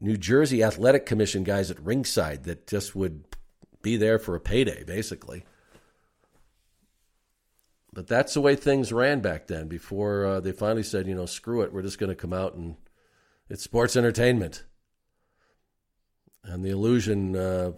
[0.00, 3.24] New Jersey Athletic Commission guys at ringside that just would
[3.82, 5.44] be there for a payday, basically.
[7.92, 9.68] But that's the way things ran back then.
[9.68, 12.54] Before uh, they finally said, you know, screw it, we're just going to come out
[12.54, 12.76] and
[13.50, 14.64] it's sports entertainment,
[16.42, 17.72] and the illusion uh,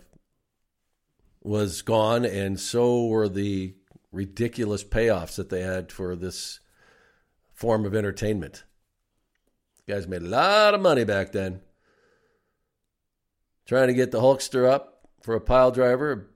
[1.42, 3.74] was gone, and so were the
[4.12, 6.61] ridiculous payoffs that they had for this
[7.59, 8.62] form of entertainment.
[9.88, 11.61] guys made a lot of money back then
[13.66, 16.31] trying to get the Hulkster up for a pile driver.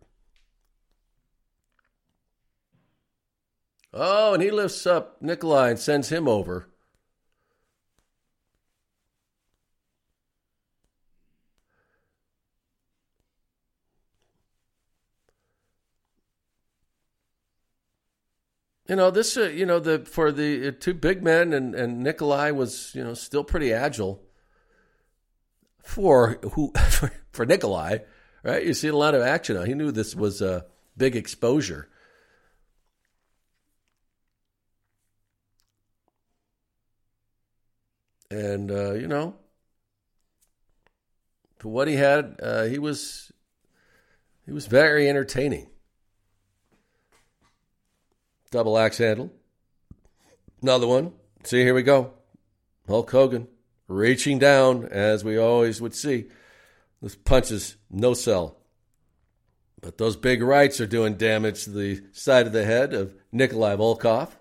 [3.94, 6.68] Oh, and he lifts up Nikolai and sends him over.
[18.92, 19.38] You know this.
[19.38, 23.02] Uh, you know the for the uh, two big men and and Nikolai was you
[23.02, 24.22] know still pretty agile
[25.82, 28.00] for who for, for Nikolai,
[28.42, 28.62] right?
[28.62, 29.56] You see a lot of action.
[29.56, 29.62] Now.
[29.62, 31.88] He knew this was a big exposure.
[38.30, 39.36] And uh, you know,
[41.56, 43.32] for what he had, uh, he was
[44.44, 45.71] he was very entertaining.
[48.52, 49.32] Double axe handle.
[50.60, 51.14] Another one.
[51.42, 52.12] See, here we go.
[52.86, 53.48] Hulk Hogan
[53.88, 56.26] reaching down, as we always would see.
[57.00, 58.58] This punches no sell.
[59.80, 63.74] But those big rights are doing damage to the side of the head of Nikolai
[63.74, 64.36] Volkoff.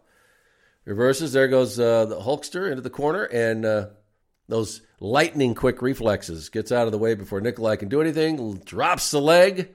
[0.83, 1.31] Reverses.
[1.31, 3.87] There goes uh, the Hulkster into the corner, and uh,
[4.49, 8.57] those lightning quick reflexes gets out of the way before Nikolai can do anything.
[8.57, 9.71] Drops the leg.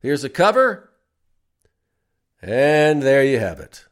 [0.00, 0.87] Here's a cover.
[2.40, 3.86] And there you have it.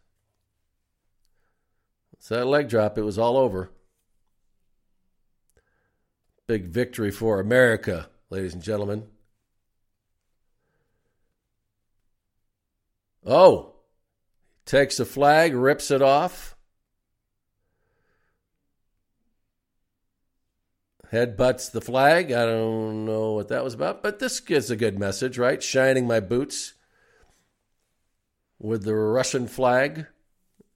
[2.13, 2.97] It's that leg drop.
[2.97, 3.71] It was all over.
[6.47, 9.05] Big victory for America, ladies and gentlemen.
[13.25, 13.75] Oh,
[14.65, 16.57] takes the flag, rips it off.
[21.13, 22.31] Headbutts the flag.
[22.31, 25.63] I don't know what that was about, but this gives a good message, right?
[25.63, 26.75] Shining my boots
[28.59, 30.07] with the Russian flag.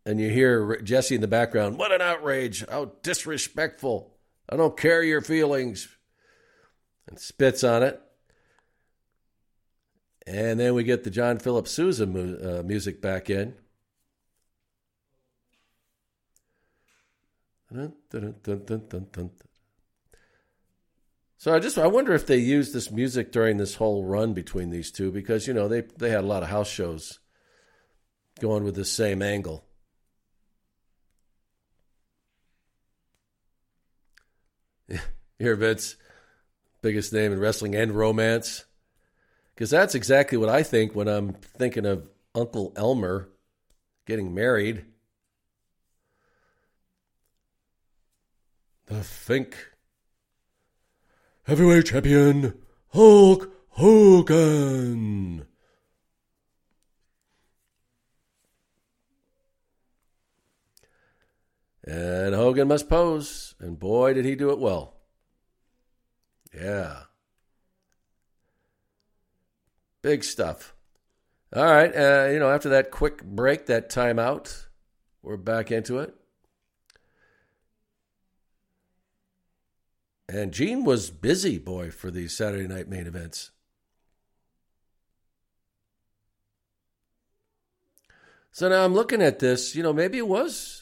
[0.07, 2.65] And you hear Jesse in the background, what an outrage!
[2.69, 4.17] How disrespectful!
[4.49, 5.89] I don't care your feelings.
[7.07, 8.01] And spits on it.
[10.27, 13.55] And then we get the John Philip Sousa mu- uh, music back in.
[21.37, 24.71] so I just I wonder if they used this music during this whole run between
[24.71, 27.20] these two because you know they they had a lot of house shows
[28.41, 29.65] going with the same angle.
[35.39, 35.97] Here, Vince,
[36.83, 38.65] biggest name in wrestling and romance.
[39.55, 43.29] Because that's exactly what I think when I'm thinking of Uncle Elmer
[44.07, 44.85] getting married.
[48.87, 49.55] The Fink.
[51.45, 52.55] heavyweight champion
[52.89, 55.47] Hulk Hogan.
[61.85, 64.95] And Hogan must pose, and boy, did he do it well.
[66.55, 67.05] Yeah.
[70.03, 70.75] Big stuff.
[71.55, 74.67] All right, uh, you know, after that quick break, that timeout,
[75.23, 76.15] we're back into it.
[80.29, 83.51] And Gene was busy, boy, for these Saturday night main events.
[88.53, 90.80] So now I'm looking at this, you know, maybe it was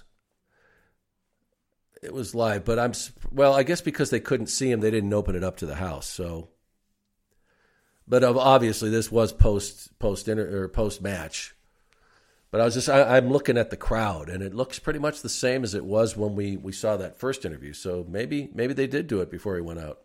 [2.03, 2.93] it was live, but I'm
[3.31, 5.77] well, I guess because they couldn't see him, they didn't open it up to the
[5.77, 6.07] house.
[6.07, 6.49] So
[8.09, 11.55] but obviously this was post post inter, or post match.
[12.51, 15.21] But I was just I, am looking at the crowd, and it looks pretty much
[15.21, 17.75] the same as it was when we we saw that first interview.
[17.75, 20.01] So maybe maybe they did do it before he went out.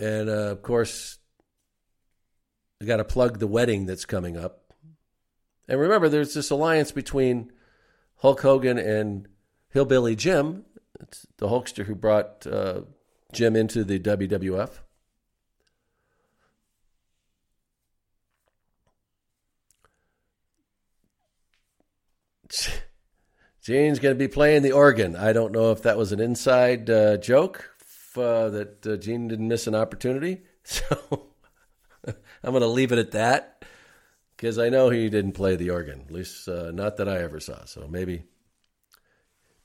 [0.00, 1.18] And uh, of course,
[2.80, 4.72] we got to plug the wedding that's coming up.
[5.68, 7.52] And remember, there's this alliance between
[8.24, 9.28] Hulk Hogan and
[9.68, 10.64] Hillbilly Jim,
[11.36, 12.80] the Hulkster who brought uh,
[13.34, 14.70] Jim into the WWF.
[23.62, 25.16] Gene's going to be playing the organ.
[25.16, 27.72] I don't know if that was an inside uh, joke
[28.16, 30.44] uh, that uh, Gene didn't miss an opportunity.
[30.66, 31.26] So
[32.06, 33.53] I'm going to leave it at that
[34.44, 37.40] because I know he didn't play the organ, at least uh, not that I ever
[37.40, 37.64] saw.
[37.64, 38.24] So maybe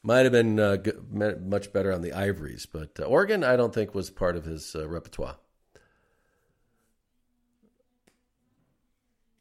[0.03, 0.77] might have been uh,
[1.11, 4.73] much better on the ivories, but uh, organ I don't think was part of his
[4.77, 5.35] uh, repertoire.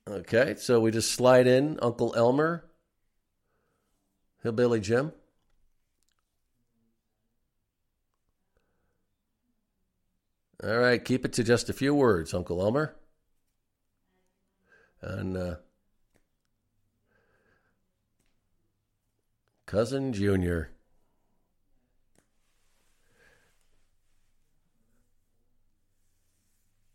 [0.08, 2.64] Okay, so we just slide in Uncle Elmer,
[4.42, 5.12] Hillbilly Jim.
[10.64, 12.96] All right, keep it to just a few words, Uncle Elmer.
[15.00, 15.54] And uh,
[19.66, 20.70] Cousin Junior.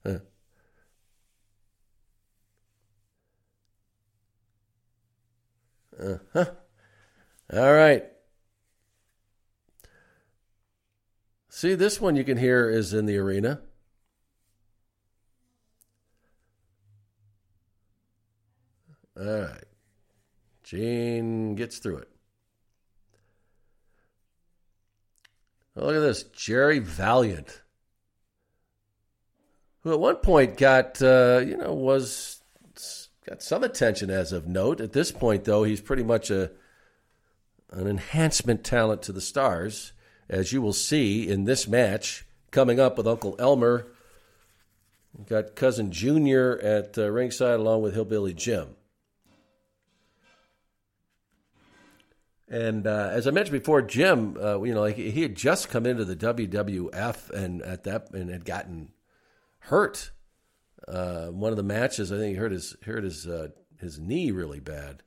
[0.06, 0.20] Huh.
[6.00, 6.46] Uh-huh.
[7.54, 8.06] All right.
[11.50, 13.62] See, this one you can hear is in the arena.
[19.20, 19.64] All right.
[20.64, 22.10] Gene gets through it.
[25.76, 26.24] Oh, look at this.
[26.24, 27.62] Jerry Valiant,
[29.82, 32.42] who at one point got, uh, you know, was
[33.28, 34.80] got some attention as of note.
[34.80, 36.52] At this point, though, he's pretty much a
[37.72, 39.94] an enhancement talent to the stars,
[40.30, 43.88] as you will see in this match coming up with Uncle Elmer.
[45.18, 48.76] We've got cousin Junior at uh, ringside along with Hillbilly Jim.
[52.50, 55.86] And uh, as I mentioned before, Jim, uh, you know, like he had just come
[55.86, 58.92] into the WWF and at that and had gotten
[59.60, 60.12] hurt.
[60.88, 63.48] Uh, one of the matches, I think he hurt his hurt his uh,
[63.80, 65.04] his knee really bad.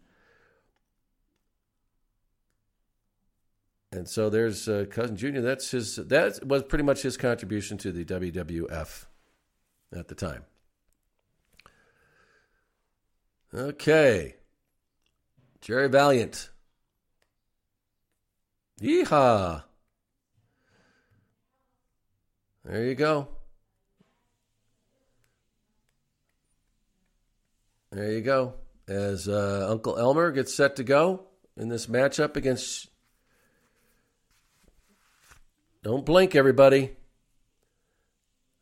[3.93, 5.43] And so there's uh, cousin Junior.
[5.43, 5.97] That's his.
[5.97, 9.05] That was pretty much his contribution to the WWF
[9.95, 10.45] at the time.
[13.55, 14.37] Okay,
[15.61, 16.51] Jerry Valiant.
[18.81, 19.63] Yeehaw!
[22.65, 23.29] There you go.
[27.91, 28.55] There you go.
[28.89, 31.25] As uh, Uncle Elmer gets set to go
[31.57, 32.89] in this matchup against.
[35.83, 36.97] Don't blink, everybody.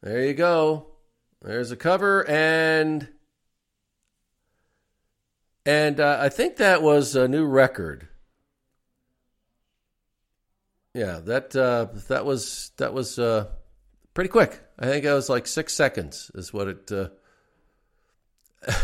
[0.03, 0.87] There you go.
[1.43, 3.09] There's a cover, and
[5.67, 8.09] and uh, I think that was a new record.
[10.95, 13.49] Yeah, that uh, that was that was uh,
[14.15, 14.61] pretty quick.
[14.79, 16.93] I think it was like six seconds is what it.
[16.93, 17.09] Uh...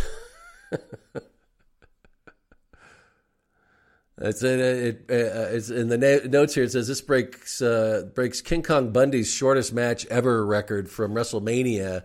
[4.19, 6.65] it's in it, it, uh, it's in the na- notes here.
[6.65, 12.03] It says this breaks uh, breaks King Kong Bundy's shortest match ever record from WrestleMania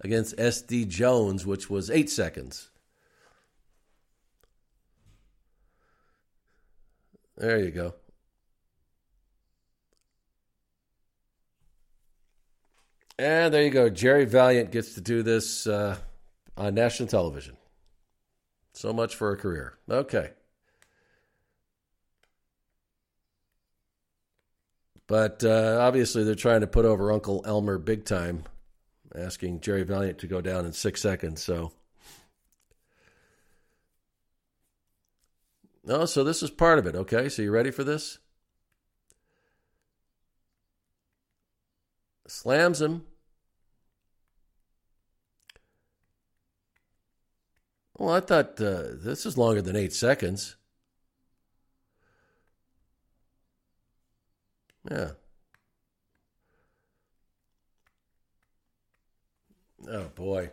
[0.00, 2.70] against SD Jones, which was eight seconds.
[7.36, 7.94] There you go.
[13.18, 13.88] And there you go.
[13.88, 15.96] Jerry Valiant gets to do this uh,
[16.56, 17.56] on national television.
[18.74, 19.76] So much for a career.
[19.90, 20.30] Okay.
[25.08, 28.44] But uh, obviously, they're trying to put over Uncle Elmer big time,
[29.16, 31.42] asking Jerry Valiant to go down in six seconds.
[31.42, 31.72] So,
[35.82, 36.94] no, so this is part of it.
[36.94, 38.18] Okay, so you ready for this?
[42.28, 43.06] Slams him.
[47.96, 50.56] Well, I thought uh, this is longer than eight seconds.
[54.88, 55.12] Yeah.
[59.88, 60.50] Oh boy.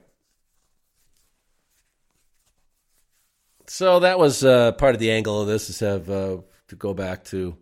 [3.68, 6.38] So that was uh, part of the angle of this is have uh,
[6.70, 7.58] to go back to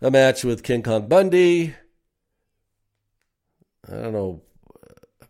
[0.00, 1.74] a match with King Kong Bundy.
[3.90, 4.42] I don't know.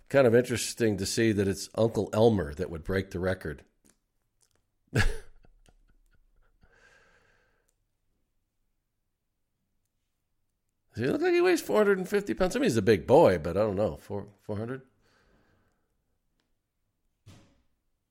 [0.09, 3.63] Kind of interesting to see that it's Uncle Elmer that would break the record.
[4.93, 5.05] Does
[10.97, 12.57] he look like he weighs 450 pounds?
[12.57, 13.99] I mean, he's a big boy, but I don't know.
[14.01, 14.83] Four, 400?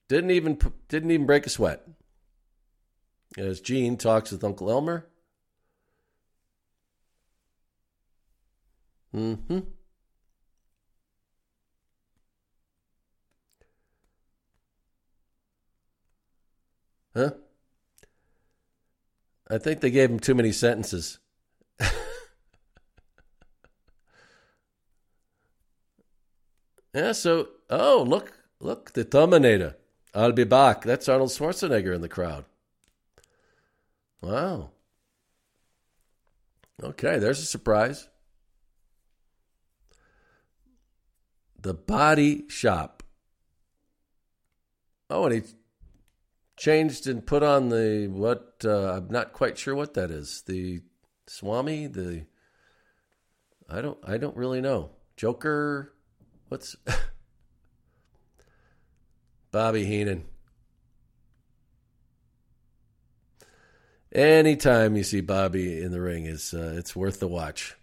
[0.07, 1.85] Didn't even didn't even break a sweat.
[3.37, 5.05] As Gene talks with Uncle Elmer.
[9.13, 9.59] Mm-hmm.
[17.17, 17.31] Huh?
[19.49, 21.17] I think they gave him too many sentences.
[26.93, 29.77] yeah, so, oh, look, look, the Terminator.
[30.13, 30.83] I'll be back.
[30.83, 32.45] That's Arnold Schwarzenegger in the crowd.
[34.21, 34.69] Wow.
[36.83, 38.09] Okay, there's a surprise.
[41.59, 43.01] The Body Shop.
[45.09, 45.41] Oh, and he
[46.57, 48.55] changed and put on the what?
[48.65, 50.43] Uh, I'm not quite sure what that is.
[50.45, 50.81] The
[51.27, 51.87] Swami.
[51.87, 52.25] The
[53.69, 53.97] I don't.
[54.03, 54.91] I don't really know.
[55.15, 55.93] Joker.
[56.49, 56.75] What's
[59.51, 60.25] Bobby Heenan?
[64.13, 67.75] Anytime you see Bobby in the ring, is uh, it's worth the watch.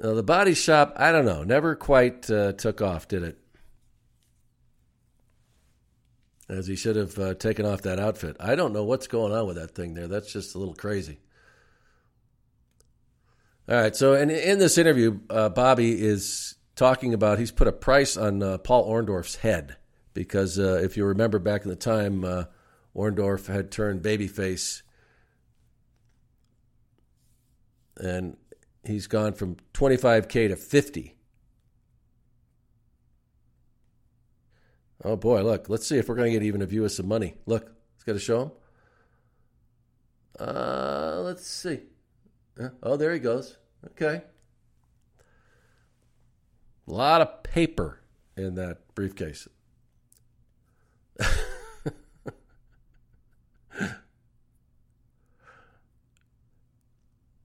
[0.00, 3.38] Now, the body shop, I don't know, never quite uh, took off, did it?
[6.48, 8.36] As he should have uh, taken off that outfit.
[8.40, 10.08] I don't know what's going on with that thing there.
[10.08, 11.18] That's just a little crazy.
[13.68, 17.72] All right, so in, in this interview, uh, Bobby is talking about he's put a
[17.72, 19.76] price on uh, Paul Orndorff's head
[20.14, 22.44] because uh, if you remember back in the time, uh,
[22.96, 24.82] Orndorff had turned babyface
[27.98, 28.36] and
[28.88, 31.14] he's gone from 25K to 50.
[35.04, 37.06] Oh boy, look, let's see if we're going to get even a view of some
[37.06, 37.34] money.
[37.46, 38.50] Look, it's got to show him.
[40.40, 41.80] Uh, let's see.
[42.82, 43.56] Oh, there he goes.
[43.86, 44.22] Okay.
[46.86, 48.00] A lot of paper
[48.36, 49.46] in that briefcase.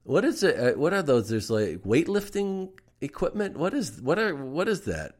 [0.04, 0.58] What is it?
[0.58, 1.30] Uh, what are those?
[1.30, 3.56] There's like weightlifting equipment.
[3.56, 5.16] What is what are what is that?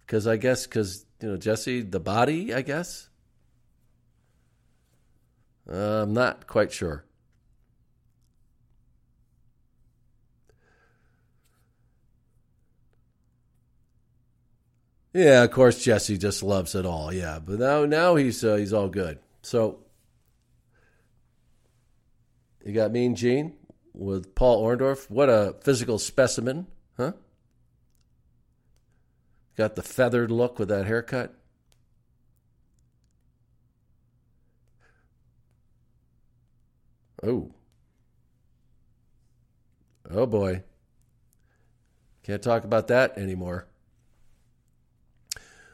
[0.00, 2.54] Because I guess because you know Jesse the body.
[2.54, 3.08] I guess.
[5.70, 7.04] Uh, I'm not quite sure.
[15.12, 17.12] Yeah, of course Jesse just loves it all.
[17.12, 19.18] Yeah, but now now he's uh, he's all good.
[19.42, 19.80] So
[22.68, 23.54] you got Mean Gene
[23.94, 25.08] with Paul Orndorff.
[25.08, 26.66] What a physical specimen,
[26.98, 27.12] huh?
[29.56, 31.34] Got the feathered look with that haircut.
[37.22, 37.54] Oh.
[40.10, 40.62] Oh boy.
[42.22, 43.66] Can't talk about that anymore.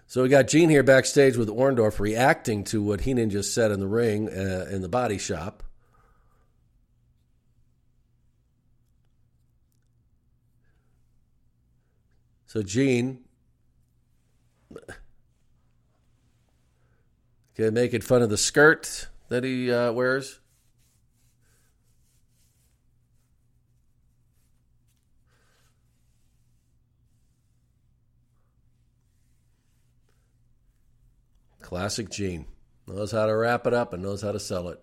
[0.06, 3.80] So we got Gene here backstage with Orndorff reacting to what Heenan just said in
[3.80, 5.63] the ring uh, in the body shop.
[12.54, 13.18] So Gene
[17.58, 20.38] okay, making fun of the skirt that he uh, wears.
[31.60, 32.46] Classic Gene.
[32.86, 34.80] Knows how to wrap it up and knows how to sell it.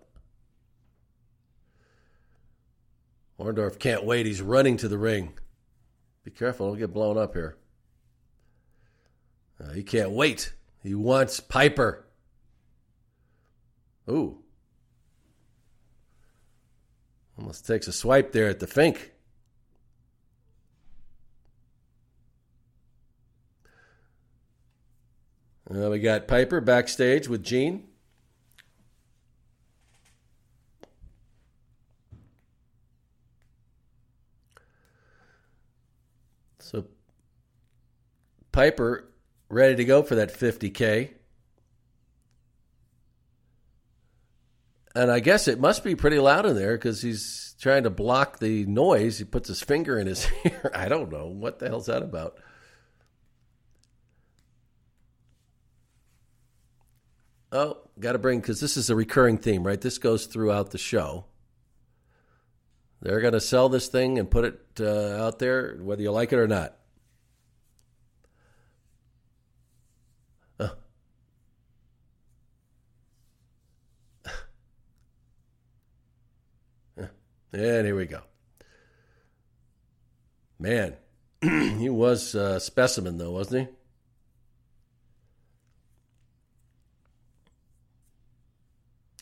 [3.40, 4.26] Orndorff can't wait.
[4.26, 5.32] He's running to the ring.
[6.22, 7.56] Be careful, don't get blown up here.
[9.62, 10.52] Uh, he can't wait.
[10.82, 12.04] He wants Piper.
[14.10, 14.38] Ooh.
[17.38, 19.12] Almost takes a swipe there at the Fink.
[25.72, 27.88] Uh, we got Piper backstage with Gene.
[36.58, 36.84] So
[38.50, 39.11] Piper
[39.52, 41.10] ready to go for that 50K.
[44.94, 48.38] And I guess it must be pretty loud in there because he's trying to block
[48.38, 49.18] the noise.
[49.18, 50.70] He puts his finger in his ear.
[50.74, 51.26] I don't know.
[51.26, 52.38] What the hell's that about?
[57.50, 59.80] Oh, got to bring, because this is a recurring theme, right?
[59.80, 61.26] This goes throughout the show.
[63.02, 66.32] They're going to sell this thing and put it uh, out there, whether you like
[66.32, 66.76] it or not.
[77.52, 78.20] And here we go.
[80.58, 80.96] Man,
[81.42, 83.74] he was a specimen, though, wasn't he?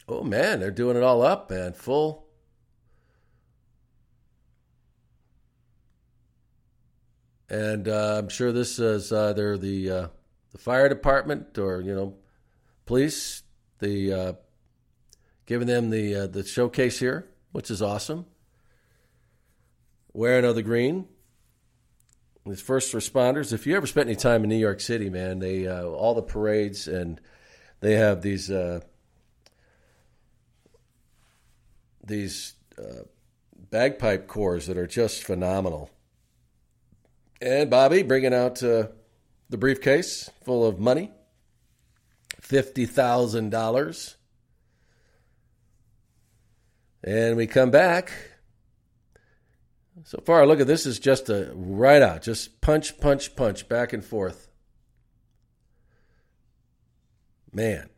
[0.07, 1.73] Oh, man, they're doing it all up, man.
[1.73, 2.27] Full.
[7.49, 10.07] And uh, I'm sure this is either the uh,
[10.53, 12.15] the fire department or you know,
[12.87, 13.43] police.
[13.81, 14.33] The uh,
[15.47, 18.27] giving them the uh, the showcase here which is awesome.
[20.13, 21.07] Wearing of the green.
[22.47, 23.53] These first responders.
[23.53, 26.23] If you ever spent any time in New York City, man, they uh, all the
[26.23, 27.21] parades and
[27.81, 28.81] they have these uh,
[32.05, 33.05] these uh,
[33.71, 35.91] bagpipe corps that are just phenomenal.
[37.41, 38.89] And Bobby bringing out uh,
[39.49, 41.11] the briefcase full of money,
[42.41, 44.17] fifty thousand dollars.
[47.03, 48.13] And we come back.
[50.05, 53.93] So far, look at this is just a right out, just punch, punch, punch, back
[53.93, 54.49] and forth.
[57.53, 57.89] Man.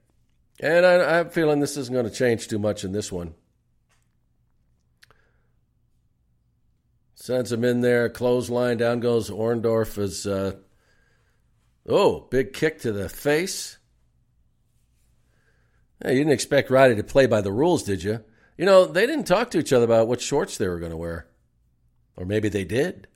[0.61, 3.35] And I, am feeling this isn't going to change too much in this one.
[7.15, 10.57] Sends him in there, clothesline, down goes Orndorff Is, uh,
[11.89, 13.79] oh, big kick to the face.
[16.03, 18.25] Hey, you didn't expect Roddy to play by the rules, did you?
[18.57, 20.97] You know, they didn't talk to each other about what shorts they were going to
[20.97, 21.27] wear.
[22.17, 23.09] Or maybe they did.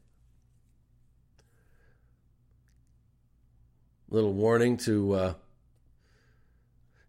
[4.08, 5.34] Little warning to, uh,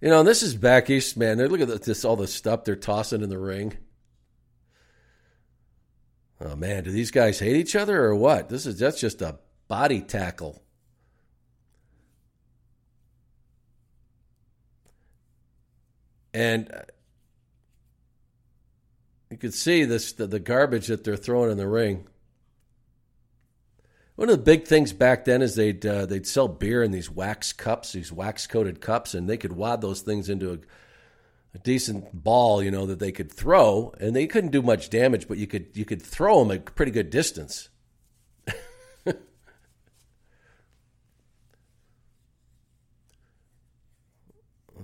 [0.02, 1.38] you know, this is back east, man.
[1.38, 3.78] Look at this, all the stuff they're tossing in the ring.
[6.40, 8.50] Oh man, do these guys hate each other or what?
[8.50, 10.62] This is that's just a body tackle.
[16.34, 16.72] And
[19.30, 22.08] you could see this the, the garbage that they're throwing in the ring.
[24.16, 27.12] One of the big things back then is they'd uh, they'd sell beer in these
[27.12, 30.58] wax cups, these wax coated cups, and they could wad those things into a,
[31.54, 35.28] a, decent ball, you know, that they could throw, and they couldn't do much damage,
[35.28, 37.70] but you could you could throw them a pretty good distance.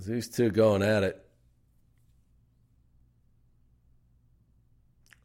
[0.05, 1.22] These two going at it.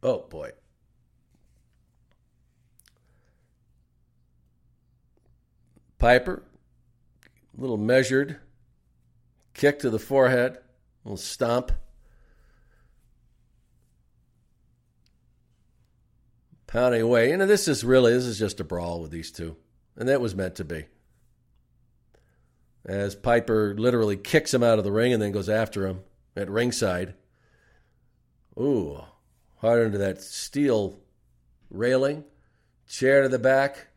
[0.01, 0.51] Oh boy.
[5.97, 6.43] Piper,
[7.57, 8.37] little measured,
[9.53, 10.57] kick to the forehead,
[11.03, 11.73] little stomp.
[16.67, 17.31] Pounding away.
[17.31, 19.57] You know, this is really, this is just a brawl with these two.
[19.97, 20.85] And that was meant to be.
[22.85, 26.01] As Piper literally kicks him out of the ring and then goes after him
[26.35, 27.15] at ringside.
[28.57, 29.03] Ooh,
[29.59, 30.99] hard into that steel
[31.69, 32.23] railing,
[32.87, 33.87] chair to the back.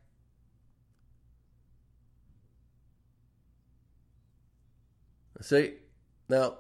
[5.40, 5.74] See,
[6.28, 6.58] now,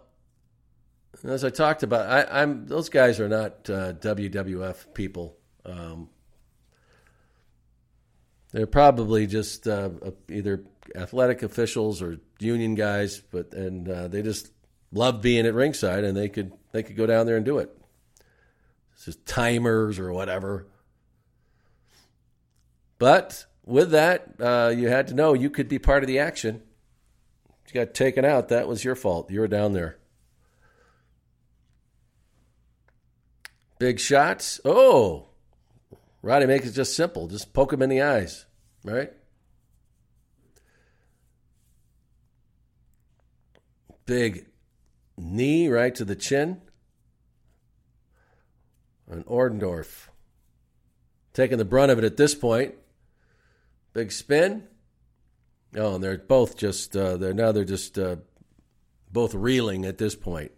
[1.24, 5.36] as I talked about, I, am those guys are not uh, WWF people.
[5.64, 6.08] Um,
[8.52, 9.90] they're probably just uh,
[10.28, 10.64] either
[10.96, 14.50] athletic officials or union guys, but and uh, they just
[14.92, 17.70] love being at ringside, and they could they could go down there and do it.
[18.94, 20.66] It's just timers or whatever.
[22.98, 26.62] But with that, uh, you had to know you could be part of the action.
[27.68, 28.48] You got taken out.
[28.48, 29.30] That was your fault.
[29.30, 29.98] You were down there.
[33.78, 34.60] Big shots.
[34.64, 35.28] Oh,
[36.20, 37.26] Roddy makes it just simple.
[37.26, 38.46] Just poke him in the eyes,
[38.84, 39.12] right?
[44.06, 44.46] big
[45.16, 46.60] knee right to the chin.
[49.12, 50.08] And Orndorff
[51.34, 52.74] taking the brunt of it at this point.
[53.92, 54.66] Big spin.
[55.76, 58.16] Oh, and they're both just uh, they're now they're just uh,
[59.10, 60.52] both reeling at this point.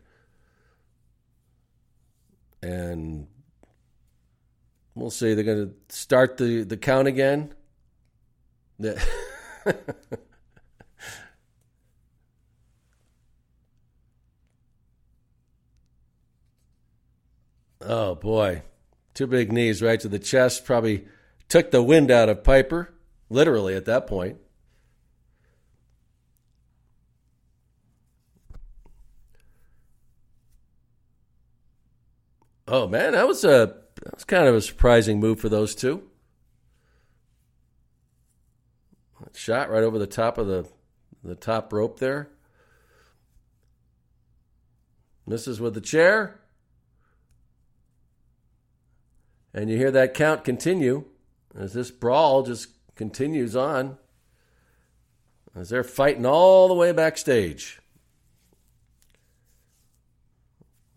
[2.62, 3.26] And
[4.94, 5.34] we'll see.
[5.34, 7.54] They're going to start the, the count again.
[17.84, 18.62] oh boy,
[19.14, 20.64] two big knees right to the chest.
[20.64, 21.06] Probably
[21.48, 22.94] took the wind out of Piper,
[23.28, 24.38] literally at that point.
[32.66, 36.02] Oh man, that was a that was kind of a surprising move for those two.
[39.32, 40.66] Shot right over the top of the
[41.22, 42.28] the top rope there.
[45.26, 46.40] Misses with the chair.
[49.54, 51.04] And you hear that count continue
[51.56, 53.96] as this brawl just continues on.
[55.54, 57.80] As they're fighting all the way backstage.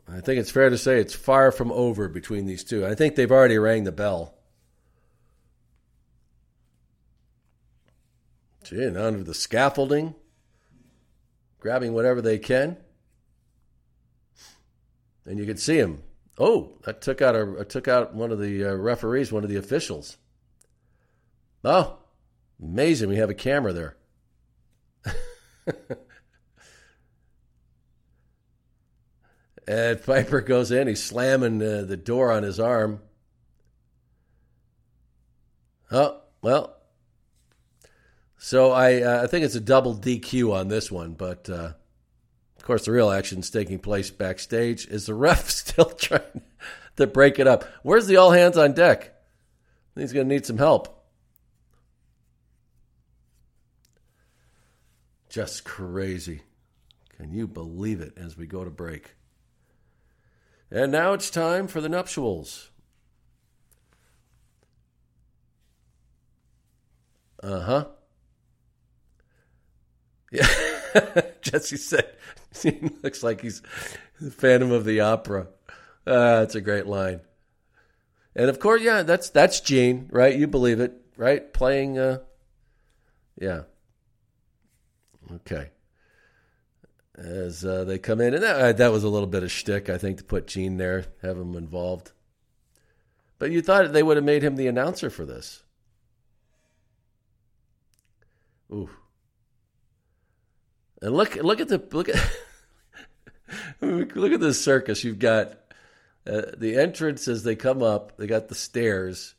[0.09, 2.83] I think it's fair to say it's far from over between these two.
[2.85, 4.33] I think they've already rang the bell.
[8.63, 10.15] Gee, and under the scaffolding,
[11.59, 12.77] grabbing whatever they can.
[15.25, 16.01] And you can see him.
[16.37, 19.57] Oh, that took out a took out one of the uh, referees, one of the
[19.57, 20.17] officials.
[21.63, 21.97] Oh,
[22.61, 23.09] amazing!
[23.09, 23.97] We have a camera there.
[29.67, 30.87] And Piper goes in.
[30.87, 33.01] He's slamming uh, the door on his arm.
[35.91, 36.77] Oh, well.
[38.37, 41.73] So I, uh, I think it's a double DQ on this one, but uh,
[42.67, 44.87] course the real action is taking place backstage.
[44.87, 46.41] Is the ref still trying
[46.97, 47.63] to break it up?
[47.81, 49.13] Where's the all hands on deck?
[49.95, 50.93] He's going to need some help.
[55.29, 56.41] Just crazy.
[57.15, 59.15] Can you believe it as we go to break?
[60.69, 62.69] And now it's time for the nuptials.
[67.41, 67.85] Uh huh.
[70.29, 71.21] Yeah.
[71.51, 72.15] Jesse said
[72.61, 73.61] he looks like he's
[74.19, 75.47] the Phantom of the Opera.
[76.05, 77.21] Uh, that's a great line.
[78.35, 80.35] And of course, yeah, that's that's Gene, right?
[80.35, 81.51] You believe it, right?
[81.53, 82.19] Playing, uh,
[83.39, 83.63] yeah.
[85.31, 85.71] Okay
[87.17, 88.33] as uh, they come in.
[88.33, 90.77] And that, uh, that was a little bit of shtick, I think, to put Gene
[90.77, 92.11] there, have him involved.
[93.39, 95.63] But you thought they would have made him the announcer for this.
[98.71, 98.89] Ooh.
[101.01, 102.15] And look, look at the look at
[103.81, 105.03] look at this circus.
[105.03, 105.53] You've got
[106.25, 108.17] uh, the entrance as they come up.
[108.17, 109.35] They got the stairs,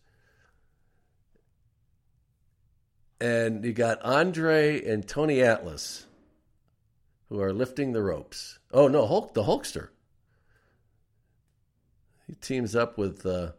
[3.21, 6.07] and you got Andre and Tony Atlas
[7.29, 8.59] who are lifting the ropes.
[8.73, 9.89] Oh no, Hulk the Hulkster.
[12.27, 13.53] He teams up with uh,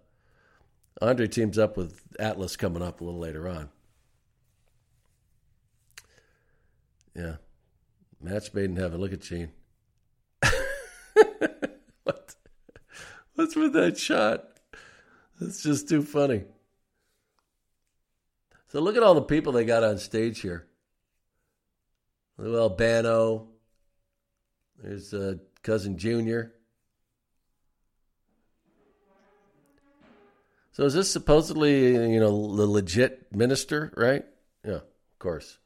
[1.02, 3.70] Andre teams up with Atlas coming up a little later on.
[7.16, 7.36] Yeah.
[8.22, 9.00] Match made in heaven.
[9.00, 9.52] Look at Gene.
[12.04, 12.36] what?
[13.36, 14.46] What's with that shot?
[15.40, 16.44] That's just too funny.
[18.68, 20.68] So look at all the people they got on stage here.
[22.38, 23.48] Lou Albano,
[24.82, 26.54] there's uh, cousin Junior.
[30.72, 34.24] So is this supposedly, you know, the legit minister, right?
[34.64, 35.58] Yeah, of course.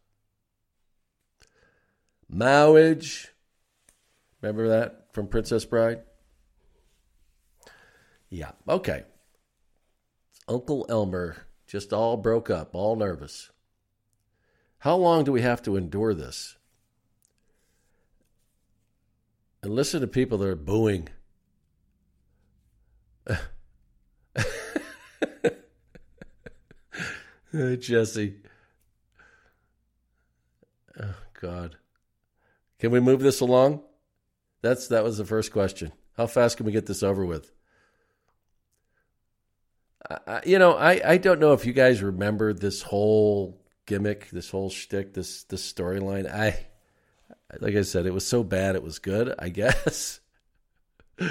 [2.34, 3.28] Mowage.
[4.42, 6.02] Remember that from Princess Bride?
[8.30, 9.04] Yeah, okay.
[10.48, 13.52] Uncle Elmer just all broke up, all nervous.
[14.80, 16.58] How long do we have to endure this?
[19.64, 21.08] and listen to people that are booing.
[27.80, 28.36] Jesse.
[31.00, 31.78] Oh God.
[32.84, 33.82] Can we move this along?
[34.62, 35.94] That's that was the first question.
[36.18, 37.50] How fast can we get this over with?
[40.28, 44.50] I, you know, I, I don't know if you guys remember this whole gimmick, this
[44.50, 46.30] whole shtick, this this storyline.
[46.30, 46.60] I
[47.62, 50.20] like I said, it was so bad it was good, I guess.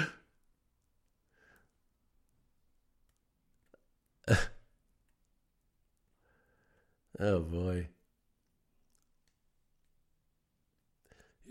[7.19, 7.89] oh boy.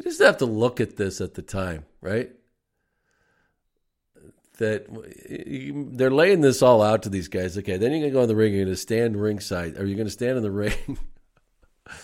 [0.02, 2.32] You just have to look at this at the time, right?
[4.58, 4.86] That
[5.96, 7.56] they're laying this all out to these guys.
[7.56, 8.52] Okay, then you're to go in the ring.
[8.52, 9.78] You're to stand ringside.
[9.78, 10.98] Are you to stand in the ring?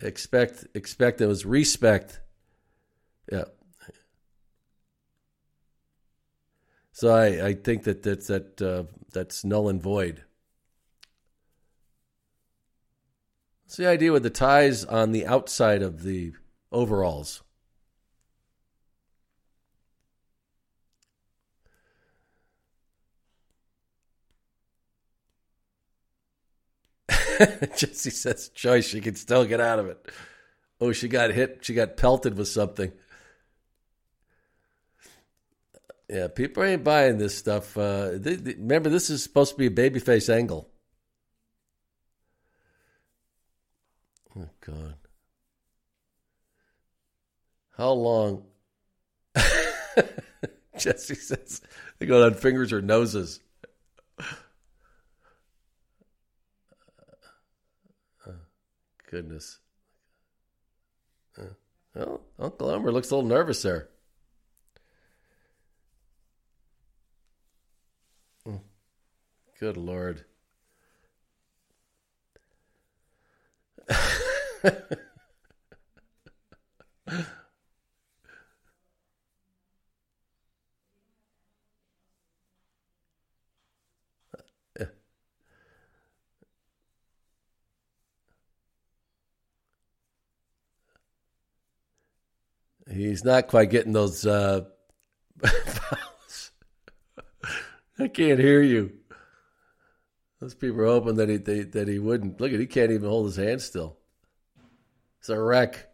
[0.00, 1.22] expect, expect.
[1.22, 2.20] It was respect.
[3.32, 3.44] Yeah.
[6.92, 8.84] So I, I think that that's that uh,
[9.14, 10.24] that's null and void.
[13.68, 16.32] What's the idea with the ties on the outside of the
[16.72, 17.42] overalls?
[27.76, 29.98] Jesse says, Joyce, she can still get out of it.
[30.80, 31.58] Oh, she got hit.
[31.60, 32.90] She got pelted with something.
[36.08, 37.76] Yeah, people ain't buying this stuff.
[37.76, 40.70] Uh, they, they, remember, this is supposed to be a babyface angle.
[44.38, 44.94] Oh, God.
[47.76, 48.44] How long?
[50.78, 51.60] Jesse says
[51.98, 53.40] they go on fingers or noses.
[59.10, 59.58] goodness.
[61.94, 63.88] Well, Uncle Elmer looks a little nervous there.
[69.58, 70.24] Good Lord.
[92.90, 94.62] He's not quite getting those uh,
[97.98, 98.92] I can't hear you.
[100.40, 102.40] Those people are hoping that he they, that he wouldn't.
[102.40, 103.97] Look at he can't even hold his hand still.
[105.28, 105.90] It's a wreck.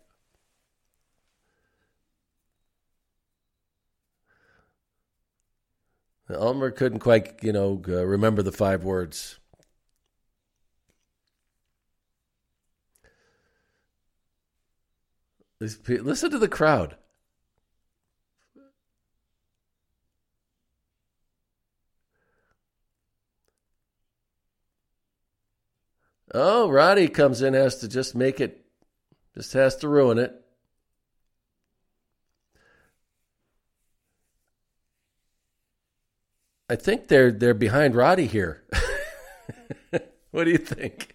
[6.31, 9.41] Elmer couldn't quite, you know, uh, remember the five words.
[15.59, 16.95] Listen to the crowd.
[26.33, 28.64] Oh, Roddy comes in, has to just make it,
[29.37, 30.33] just has to ruin it.
[36.69, 38.65] I think they're they're behind Roddy here.
[40.31, 41.15] what do you think?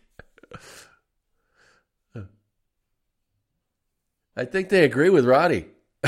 [4.36, 5.65] I think they agree with Roddy.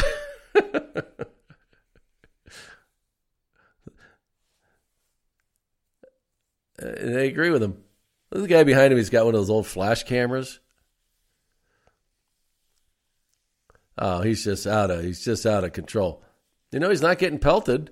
[6.78, 7.84] they agree with him.
[8.32, 8.98] Look at the guy behind him.
[8.98, 10.62] He's got one of those old flash cameras.
[13.98, 16.24] Oh, he's just out of he's just out of control.
[16.72, 17.92] You know, he's not getting pelted.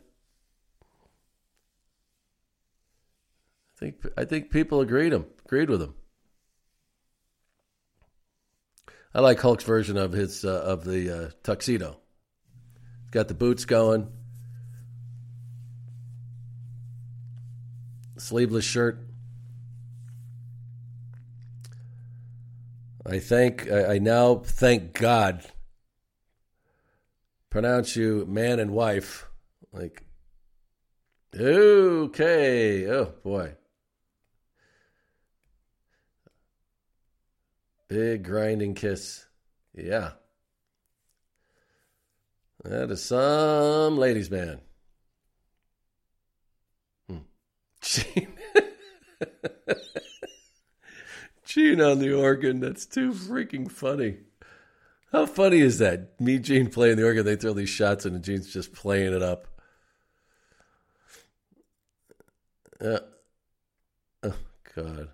[3.76, 5.94] I think I think people agreed him agreed with him.
[9.14, 11.98] I like Hulk's version of his uh, of the uh, tuxedo.
[13.04, 14.08] He's got the boots going,
[18.18, 19.00] sleeveless shirt.
[23.06, 25.44] I thank I, I now thank God.
[27.50, 29.28] Pronounce you man and wife
[29.74, 30.04] like
[31.36, 32.88] okay.
[32.88, 33.56] Oh boy.
[37.88, 39.26] Big grinding kiss.
[39.74, 40.12] Yeah.
[42.64, 44.62] That is some ladies' man.
[47.10, 47.18] Hmm.
[47.82, 48.34] Gene.
[51.46, 52.60] Gene on the organ.
[52.60, 54.18] That's too freaking funny.
[55.12, 56.20] How funny is that?
[56.22, 57.26] Me, Gene playing the organ.
[57.26, 59.48] They throw these shots and Gene's just playing it up.
[62.80, 63.00] Uh,
[64.24, 64.36] oh,
[64.76, 65.10] God.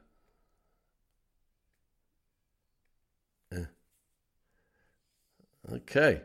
[5.74, 6.22] Okay.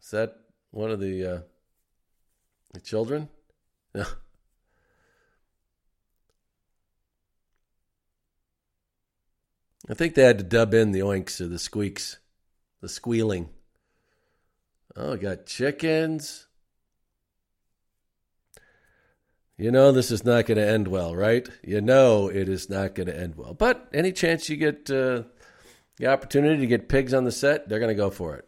[0.00, 0.36] Is that
[0.70, 1.40] one of the uh,
[2.72, 3.28] the children?
[3.94, 4.04] I
[9.94, 12.18] think they had to dub in the oinks or the squeaks,
[12.82, 13.48] the squealing.
[14.94, 16.46] Oh, got chickens.
[19.56, 21.48] You know this is not going to end well, right?
[21.62, 23.54] You know it is not going to end well.
[23.54, 25.22] But any chance you get uh,
[25.96, 28.46] the opportunity to get pigs on the set, they're going to go for it.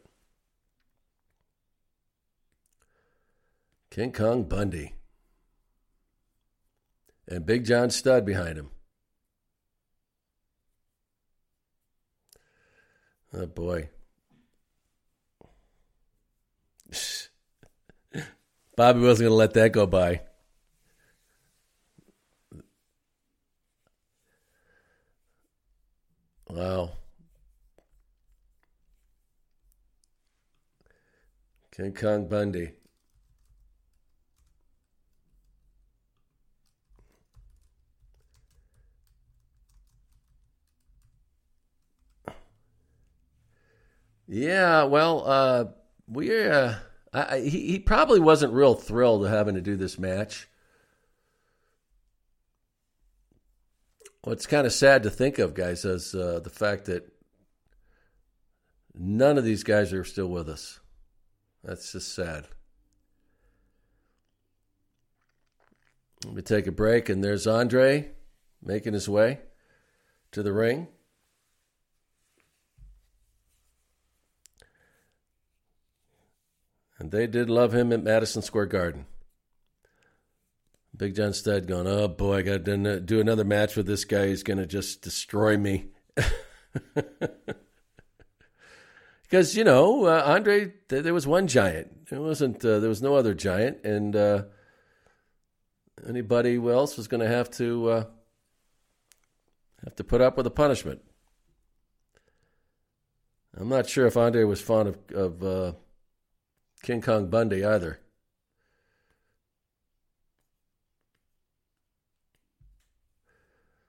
[3.90, 4.94] King Kong Bundy.
[7.28, 8.70] And Big John Studd behind him.
[13.32, 13.88] Oh boy.
[18.76, 20.20] Bobby wasn't going to let that go by.
[26.48, 26.92] Wow.
[31.74, 32.70] King Kong Bundy.
[44.26, 45.64] Yeah, well, uh,
[46.06, 46.74] we uh,
[47.12, 50.48] I, he he probably wasn't real thrilled to having to do this match.
[54.22, 57.12] What's kind of sad to think of, guys, is uh, the fact that
[58.94, 60.80] none of these guys are still with us.
[61.62, 62.46] That's just sad.
[66.24, 68.12] Let me take a break, and there's Andre
[68.62, 69.40] making his way
[70.32, 70.88] to the ring.
[76.98, 79.06] And they did love him at Madison Square Garden.
[80.96, 84.28] Big John Studd going, oh boy, I got to do another match with this guy.
[84.28, 85.86] He's going to just destroy me.
[89.34, 91.90] Because, you know, uh, Andre, there was one giant.
[92.08, 93.84] It wasn't, uh, there was no other giant.
[93.84, 94.44] And uh,
[96.06, 98.04] anybody else was going to have to uh,
[99.82, 101.00] have to put up with a punishment.
[103.56, 105.72] I'm not sure if Andre was fond of, of uh,
[106.84, 107.98] King Kong Bundy either.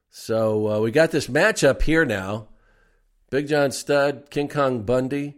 [0.09, 2.47] So uh, we got this matchup here now.
[3.29, 5.35] Big John Studd, King Kong Bundy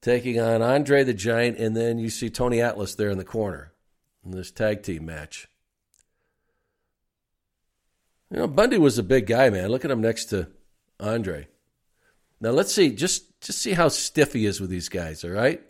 [0.00, 3.74] taking on Andre the Giant, and then you see Tony Atlas there in the corner
[4.24, 5.48] in this tag team match.
[8.30, 9.68] You know, Bundy was a big guy, man.
[9.68, 10.48] Look at him next to
[10.98, 11.48] Andre.
[12.40, 15.62] Now let's see, just just see how stiff he is with these guys, all right?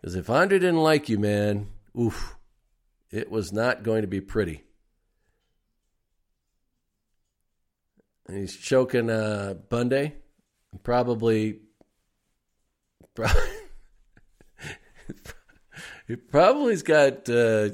[0.00, 2.36] Because if Andre didn't like you, man, oof,
[3.10, 4.64] it was not going to be pretty.
[8.26, 10.12] And he's choking uh, Bundy.
[10.84, 11.58] Probably,
[13.14, 13.42] probably
[16.06, 17.70] he probably's got uh,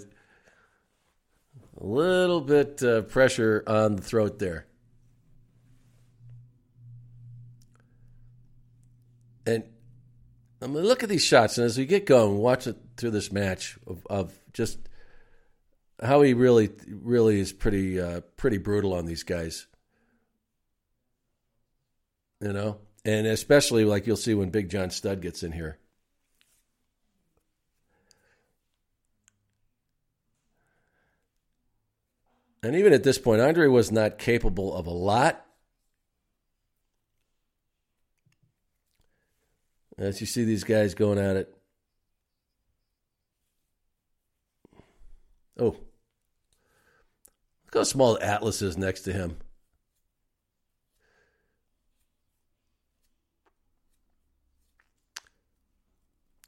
[1.78, 4.66] a little bit uh, pressure on the throat there.
[9.44, 9.62] And
[10.66, 13.30] I mean, look at these shots, and as we get going, watch it through this
[13.30, 14.80] match of, of just
[16.02, 19.68] how he really, really is pretty, uh, pretty brutal on these guys.
[22.40, 25.78] You know, and especially like you'll see when Big John Studd gets in here.
[32.64, 35.45] And even at this point, Andre was not capable of a lot.
[39.98, 41.54] As you see these guys going at it.
[45.58, 45.76] Oh.
[47.64, 49.38] Look how small Atlas is next to him.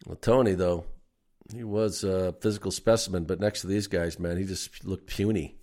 [0.06, 0.84] Well, Tony, though,
[1.52, 5.56] he was a physical specimen, but next to these guys, man, he just looked puny.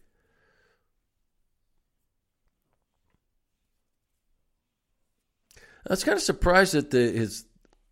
[5.87, 7.45] I was kind of surprised that the, his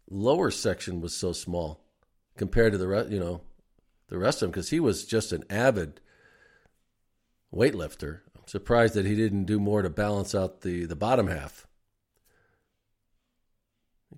[0.09, 1.83] lower section was so small
[2.37, 3.41] compared to the rest, you know,
[4.09, 5.99] the rest of him because he was just an avid
[7.53, 8.21] weightlifter.
[8.35, 11.67] I'm surprised that he didn't do more to balance out the the bottom half.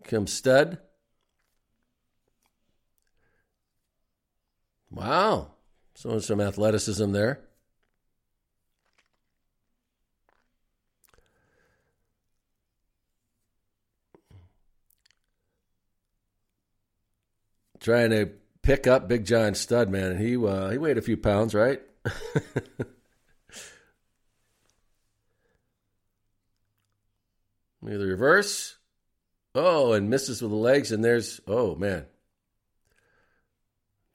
[0.04, 0.80] Comes Studd.
[4.92, 5.52] Wow,
[5.96, 7.45] showing some athleticism there.
[17.86, 18.32] Trying to
[18.64, 20.14] pick up Big John Studd, man.
[20.14, 21.82] And he uh, he weighed a few pounds, right?
[27.82, 28.76] Maybe the reverse.
[29.54, 32.08] Oh, and misses with the legs, and there's oh man.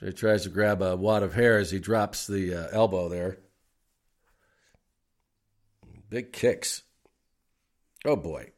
[0.01, 3.39] He tries to grab a wad of hair as he drops the uh, elbow there.
[6.09, 6.83] Big kicks.
[8.05, 8.51] Oh boy.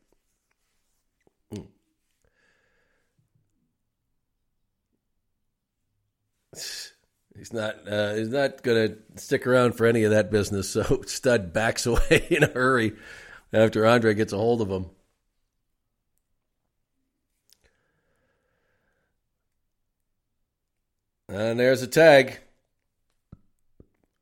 [6.54, 7.88] He's not.
[7.88, 10.68] Uh, he's not going to stick around for any of that business.
[10.68, 12.92] So Studd backs away in a hurry
[13.52, 14.86] after Andre gets a hold of him.
[21.28, 22.40] And there's a tag.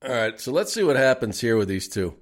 [0.03, 2.15] All right, so let's see what happens here with these two.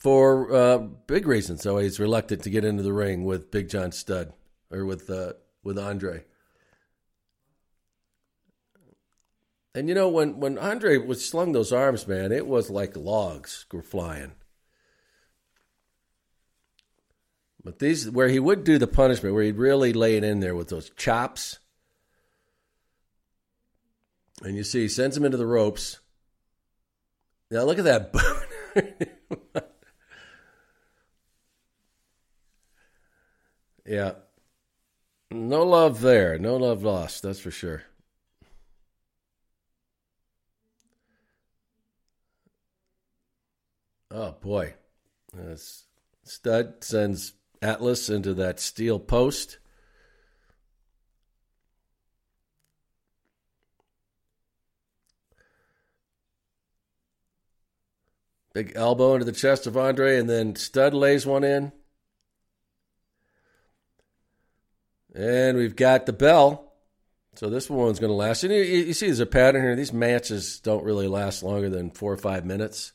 [0.00, 1.62] For uh, big reasons.
[1.62, 4.32] So he's reluctant to get into the ring with Big John Studd
[4.70, 6.24] or with uh, with Andre.
[9.74, 13.66] And you know when when Andre was slung those arms, man, it was like logs
[13.70, 14.32] were flying.
[17.62, 20.54] But these where he would do the punishment, where he'd really lay it in there
[20.54, 21.58] with those chops.
[24.42, 26.00] And you see, he sends him into the ropes.
[27.50, 28.12] Now look at that
[29.28, 29.39] boot.
[33.90, 34.12] Yeah.
[35.32, 36.38] No love there.
[36.38, 37.82] No love lost, that's for sure.
[44.12, 44.74] Oh boy.
[45.32, 45.86] This
[46.22, 49.58] Studd sends Atlas into that steel post.
[58.54, 61.72] Big elbow into the chest of Andre, and then Studd lays one in.
[65.14, 66.72] And we've got the bell.
[67.34, 68.44] So this one's going to last.
[68.44, 69.76] And you, you, see there's a pattern here.
[69.76, 72.92] These matches don't really last longer than four or five minutes.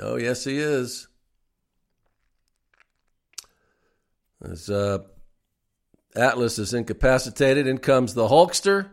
[0.00, 1.08] Oh, yes, he is.
[4.44, 4.98] As uh,
[6.14, 8.90] Atlas is incapacitated, in comes the Hulkster.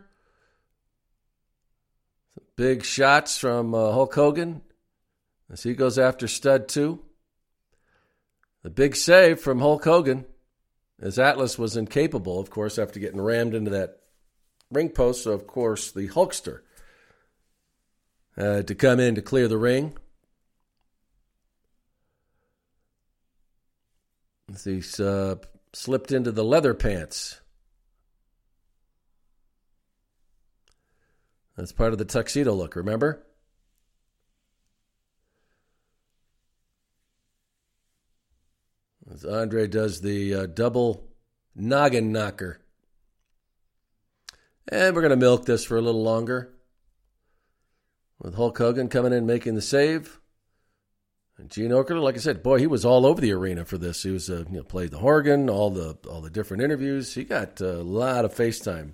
[2.56, 4.62] Big shots from uh, Hulk Hogan
[5.50, 7.02] as he goes after Studd too.
[8.64, 10.24] The big save from Hulk Hogan
[10.98, 14.00] as Atlas was incapable, of course, after getting rammed into that
[14.70, 15.22] ring post.
[15.22, 16.60] So, of course, the Hulkster
[18.36, 19.96] to come in to clear the ring.
[24.64, 25.36] He uh,
[25.74, 27.40] slipped into the leather pants.
[31.56, 33.26] That's part of the tuxedo look, remember?
[39.14, 41.06] As Andre does the uh, double
[41.54, 42.60] noggin knocker.
[44.66, 46.52] And we're going to milk this for a little longer.
[48.18, 50.18] With Hulk Hogan coming in making the save.
[51.38, 54.02] And Gene Okerlund, like I said, boy, he was all over the arena for this.
[54.02, 57.14] He was uh, you know, played the organ, all the all the different interviews.
[57.14, 58.92] He got a lot of FaceTime.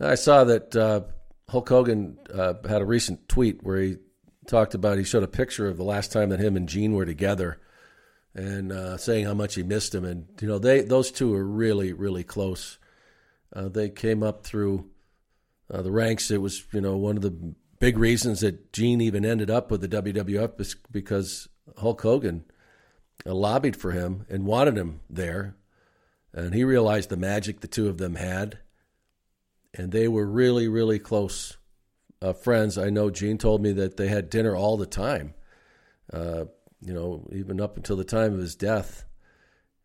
[0.00, 1.02] I saw that uh,
[1.48, 3.96] Hulk Hogan uh, had a recent tweet where he
[4.46, 7.06] talked about he showed a picture of the last time that him and Gene were
[7.06, 7.58] together,
[8.34, 10.04] and uh, saying how much he missed him.
[10.04, 12.78] And you know, they those two are really really close.
[13.54, 14.90] Uh, they came up through
[15.70, 16.30] uh, the ranks.
[16.30, 19.80] It was you know one of the big reasons that Gene even ended up with
[19.80, 22.44] the WWF is because Hulk Hogan
[23.24, 25.56] lobbied for him and wanted him there,
[26.32, 28.58] and he realized the magic the two of them had,
[29.74, 31.56] and they were really really close
[32.22, 32.78] uh, friends.
[32.78, 35.34] I know Gene told me that they had dinner all the time.
[36.12, 36.46] Uh,
[36.80, 39.04] you know, even up until the time of his death.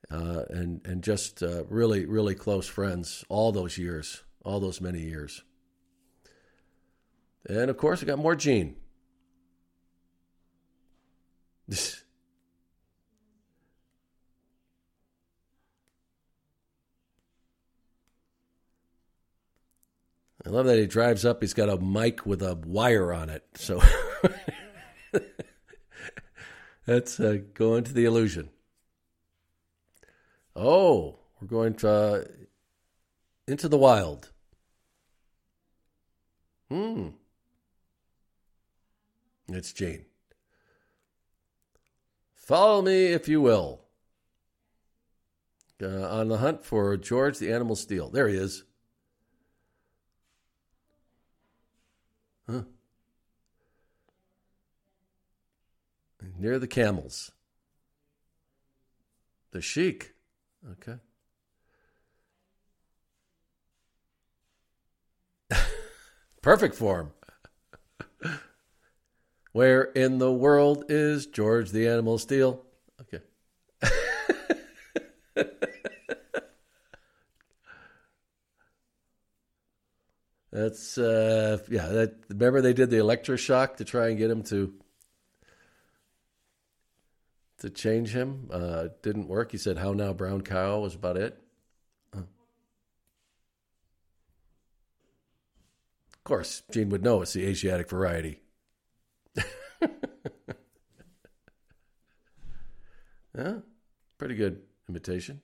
[0.10, 5.00] Uh, and and just uh, really really close friends all those years, all those many
[5.00, 5.44] years.
[7.48, 8.76] And of course, we got more Gene.
[20.46, 21.42] I love that he drives up.
[21.42, 23.44] He's got a mic with a wire on it.
[23.56, 23.82] So
[26.86, 28.50] that's uh, going to the illusion.
[30.56, 32.24] Oh, we're going to uh,
[33.48, 34.32] into the wild.
[36.70, 37.10] Hmm.
[39.50, 40.06] It's Jane.
[42.34, 43.82] Follow me, if you will.
[45.82, 48.10] Uh, on the hunt for George the Animal Steele.
[48.10, 48.64] There he is.
[52.52, 52.64] Huh.
[56.38, 57.32] Near the camels.
[59.52, 60.14] The Sheik.
[60.72, 60.98] Okay.
[66.42, 67.14] Perfect form.
[69.54, 72.66] Where in the world is George the Animal Steele?
[73.02, 73.22] Okay.
[80.52, 81.88] That's uh, yeah.
[81.88, 84.74] That remember they did the electroshock to try and get him to
[87.60, 88.50] to change him.
[88.52, 89.52] Uh, didn't work.
[89.52, 91.42] He said, "How now, brown cow?" was about it.
[96.22, 98.42] Of course, Gene would know it's the Asiatic variety.
[103.36, 103.60] yeah,
[104.20, 105.42] pretty good imitation.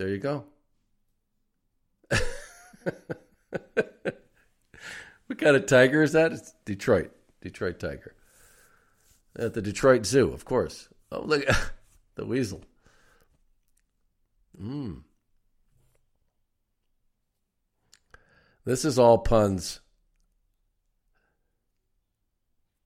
[0.00, 0.44] There you go.
[5.26, 6.32] what kind of tiger is that?
[6.32, 7.12] It's Detroit.
[7.42, 8.14] Detroit tiger.
[9.36, 10.88] At the Detroit Zoo, of course.
[11.12, 11.44] Oh, look,
[12.14, 12.62] the weasel.
[14.58, 15.02] Mm.
[18.64, 19.80] This is all puns.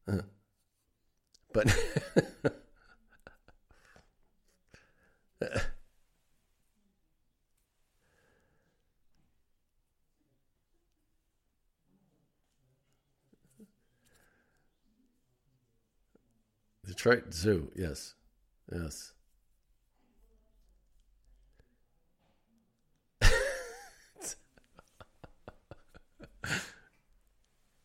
[0.09, 0.23] Uh,
[1.53, 1.73] but
[17.05, 18.15] Detroit Zoo, yes.
[18.73, 19.13] Yes.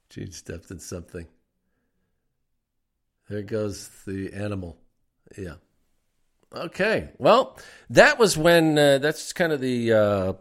[0.10, 1.28] Gene stepped in something.
[3.28, 4.78] There goes the animal.
[5.38, 5.56] Yeah.
[6.56, 7.10] Okay.
[7.18, 7.60] Well,
[7.90, 10.32] that was when uh, that's kind of the uh,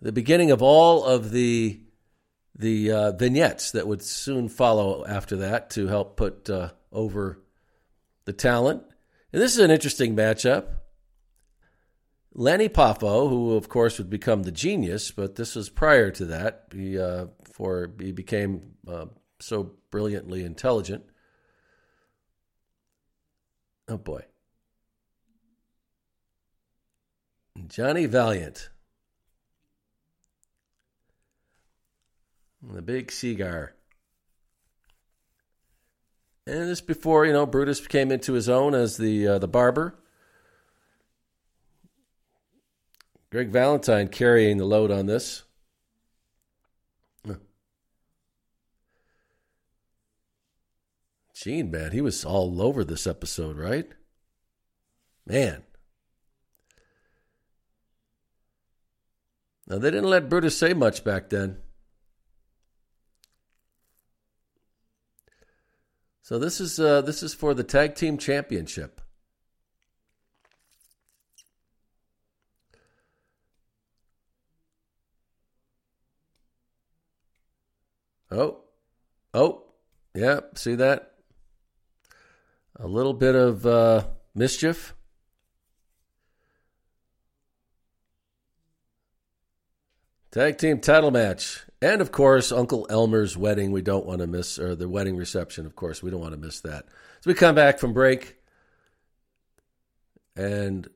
[0.00, 1.82] the beginning of all of the
[2.56, 7.40] the uh, vignettes that would soon follow after that to help put uh, over
[8.24, 8.82] the talent.
[9.32, 10.66] And this is an interesting matchup.
[12.32, 16.68] Lanny Poffo, who of course would become the genius, but this was prior to that.
[16.72, 19.06] He uh, for he became uh,
[19.40, 21.04] so brilliantly intelligent.
[23.88, 24.24] Oh boy,
[27.66, 28.69] Johnny Valiant,
[32.62, 33.74] the big cigar.
[36.46, 39.94] And this before you know Brutus came into his own as the uh, the barber.
[43.30, 45.44] Greg Valentine carrying the load on this.
[51.40, 53.88] Gene, man, he was all over this episode, right?
[55.24, 55.62] Man.
[59.66, 61.56] Now, they didn't let Brutus say much back then.
[66.30, 69.00] So this is uh, this is for the tag team championship.
[78.30, 78.60] Oh,
[79.34, 79.64] oh,
[80.14, 80.38] yeah.
[80.54, 81.14] See that?
[82.76, 84.94] A little bit of uh, mischief.
[90.30, 91.64] Tag team title match.
[91.82, 95.64] And of course, Uncle Elmer's wedding, we don't want to miss, or the wedding reception,
[95.64, 96.86] of course, we don't want to miss that.
[97.20, 98.36] So we come back from break.
[100.36, 100.88] And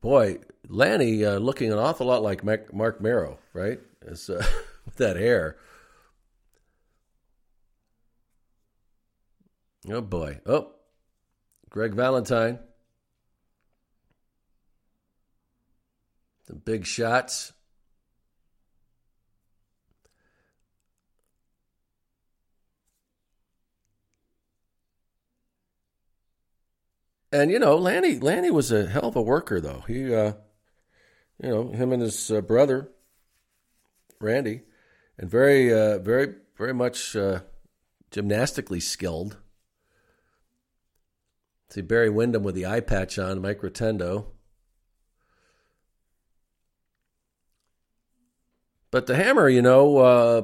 [0.00, 0.38] boy,
[0.68, 3.78] Lanny uh, looking an awful lot like Mark Mero, right?
[4.06, 4.44] As, uh,
[4.84, 5.56] with that hair.
[9.88, 10.40] Oh boy.
[10.44, 10.72] Oh,
[11.70, 12.58] Greg Valentine.
[16.46, 17.52] The big shots.
[27.32, 29.84] And you know, Lanny Lanny was a hell of a worker, though.
[29.86, 30.32] He, uh,
[31.42, 32.90] you know, him and his uh, brother,
[34.20, 34.62] Randy,
[35.18, 37.40] and very, uh, very, very much uh,
[38.10, 39.38] gymnastically skilled.
[41.68, 44.28] See Barry Windham with the eye patch on, Mike Rotundo.
[48.92, 50.42] But the Hammer, you know, uh,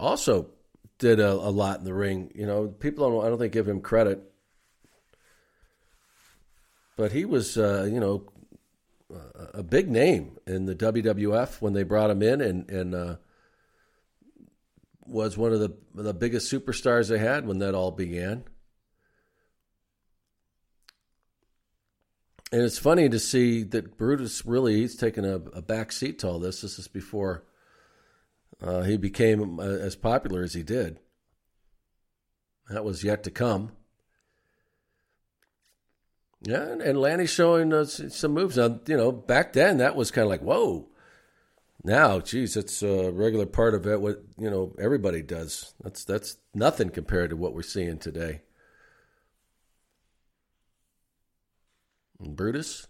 [0.00, 0.50] also
[0.98, 2.32] did a, a, lot in the ring.
[2.34, 4.20] You know, people don't, I don't think give him credit
[6.96, 8.26] but he was, uh, you know,
[9.54, 13.16] a big name in the WWF when they brought him in, and and uh,
[15.06, 18.44] was one of the the biggest superstars they had when that all began.
[22.52, 26.28] And it's funny to see that Brutus really he's taken a, a back seat to
[26.28, 26.60] all this.
[26.60, 27.44] This is before
[28.62, 31.00] uh, he became uh, as popular as he did.
[32.70, 33.72] That was yet to come.
[36.46, 38.56] Yeah, and Lanny's showing us some moves.
[38.56, 40.86] Now, you know, back then that was kind of like, whoa.
[41.84, 44.00] Now, geez, it's a regular part of it.
[44.00, 45.74] What you know, everybody does.
[45.82, 48.42] That's that's nothing compared to what we're seeing today.
[52.20, 52.86] And Brutus.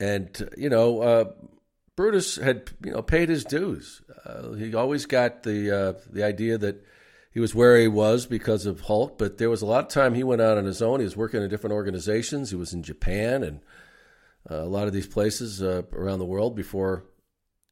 [0.00, 1.24] And you know, uh,
[1.98, 4.02] Brutus had you know paid his dues.
[4.24, 6.86] Uh, he always got the uh, the idea that
[7.32, 10.14] he was where he was because of Hulk, but there was a lot of time
[10.14, 11.00] he went out on his own.
[11.00, 12.50] He was working in different organizations.
[12.50, 13.60] He was in Japan and
[14.48, 17.02] uh, a lot of these places uh, around the world before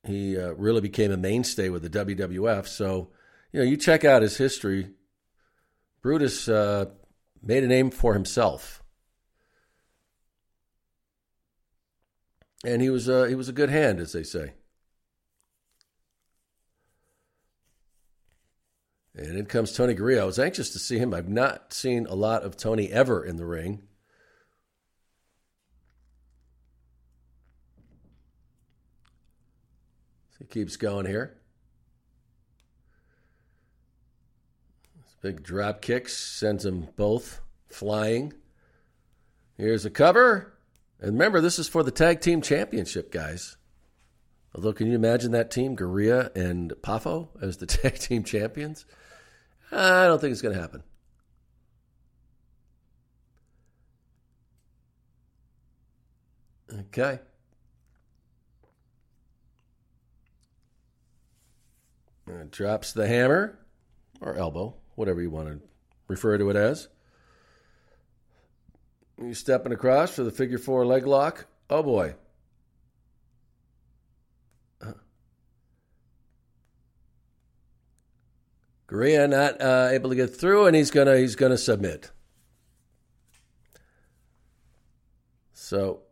[0.05, 2.67] he uh, really became a mainstay with the WWF.
[2.67, 3.11] So
[3.53, 4.89] you know, you check out his history.
[6.03, 6.87] Brutus uh,
[7.45, 8.83] made a name for himself,
[12.67, 14.55] and he was a, he was a good hand, as they say.
[19.15, 20.21] And in comes Tony Garea.
[20.21, 21.15] I was anxious to see him.
[21.15, 23.83] I've not seen a lot of Tony ever in the ring.
[30.33, 31.39] So he keeps going here.
[34.97, 38.33] This Big drop kicks sends them both flying.
[39.57, 40.56] Here's a cover.
[41.01, 43.57] And remember, this is for the tag team championship, guys.
[44.55, 48.87] Although, can you imagine that team, Garea and Poffo, as the tag team champions?
[49.71, 50.83] I don't think it's going to happen.
[56.73, 57.21] Okay.
[62.51, 63.59] Drops the hammer
[64.21, 65.61] or elbow, whatever you want to
[66.09, 66.89] refer to it as.
[69.23, 71.47] You stepping across for the figure four leg lock.
[71.71, 72.15] Oh boy.
[78.89, 82.13] Garea not uh, able to get through, and he's gonna he's gonna submit.
[85.53, 86.03] So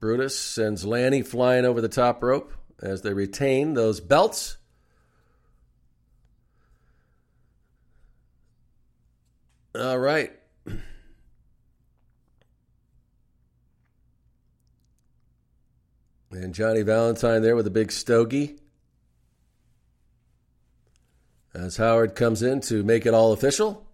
[0.00, 4.58] Brutus sends Lanny flying over the top rope as they retain those belts.
[9.74, 10.32] All right.
[16.32, 18.58] And Johnny Valentine there with a big stogie.
[21.52, 23.86] As Howard comes in to make it all official.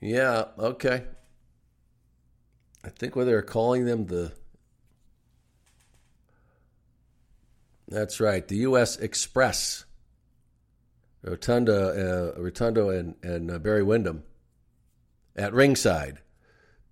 [0.00, 1.04] Yeah, okay.
[2.84, 4.32] I think what they're calling them the
[7.92, 8.96] That's right, the U.S.
[8.96, 9.84] Express,
[11.22, 14.22] Rotunda, uh, Rotundo, and and uh, Barry Windham
[15.36, 16.18] at ringside,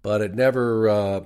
[0.02, 1.20] but it never uh,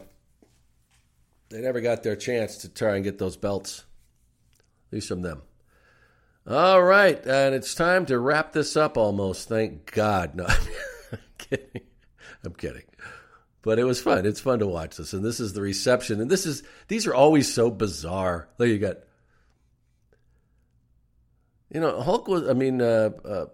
[1.48, 3.84] they never got their chance to try and get those belts,
[4.86, 5.42] at least from them.
[6.46, 8.96] All right, and it's time to wrap this up.
[8.96, 10.36] Almost, thank God.
[10.36, 10.46] No,
[11.12, 11.82] I'm kidding.
[12.44, 12.84] I'm kidding.
[13.62, 14.24] But it was fun.
[14.24, 17.14] It's fun to watch this, and this is the reception, and this is these are
[17.14, 18.48] always so bizarre.
[18.56, 18.98] There you got
[21.74, 23.46] you know, Hulk was, I mean, uh, uh,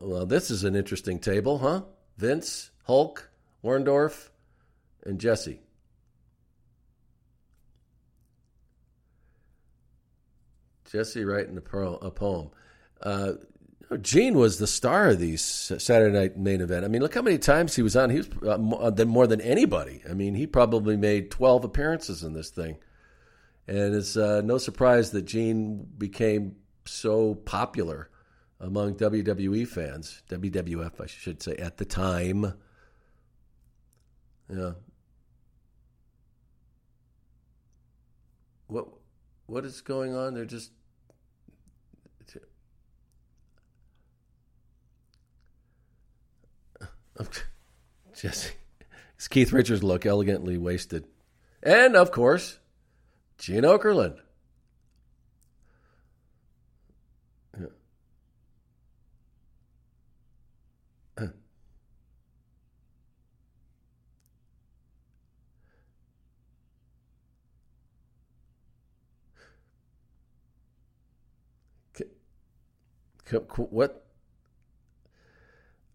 [0.00, 1.80] well, this is an interesting table, huh?
[2.18, 3.30] Vince, Hulk,
[3.64, 4.28] Orndorff,
[5.04, 5.60] and Jesse.
[10.92, 12.50] Jesse writing a, poem.
[13.00, 13.32] Uh,
[14.00, 16.84] Gene was the star of these Saturday night main event.
[16.84, 18.10] I mean, look how many times he was on.
[18.10, 18.58] He was uh,
[19.06, 20.02] more than anybody.
[20.08, 22.76] I mean, he probably made 12 appearances in this thing.
[23.68, 28.10] And it's uh, no surprise that Gene became so popular
[28.60, 32.54] among WWE fans, WWF, I should say, at the time.
[34.48, 34.72] Yeah.
[38.68, 38.86] What
[39.46, 40.34] what is going on?
[40.34, 40.70] They're just
[48.14, 48.52] Jesse.
[49.16, 51.06] It's Keith Richards look elegantly wasted.
[51.62, 52.58] And of course,
[53.38, 54.20] Gene Okerlund.
[73.70, 74.05] What?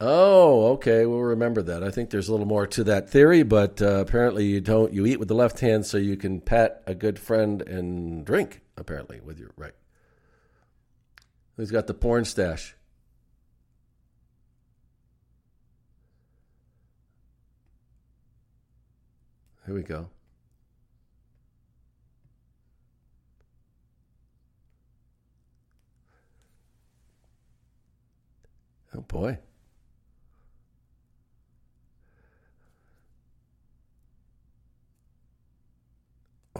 [0.03, 1.05] Oh, okay.
[1.05, 1.83] We'll remember that.
[1.83, 4.91] I think there's a little more to that theory, but uh, apparently you don't.
[4.91, 8.61] You eat with the left hand so you can pat a good friend and drink.
[8.77, 9.75] Apparently, with your right.
[11.55, 12.75] Who's got the porn stash?
[19.67, 20.09] Here we go.
[28.95, 29.37] Oh boy.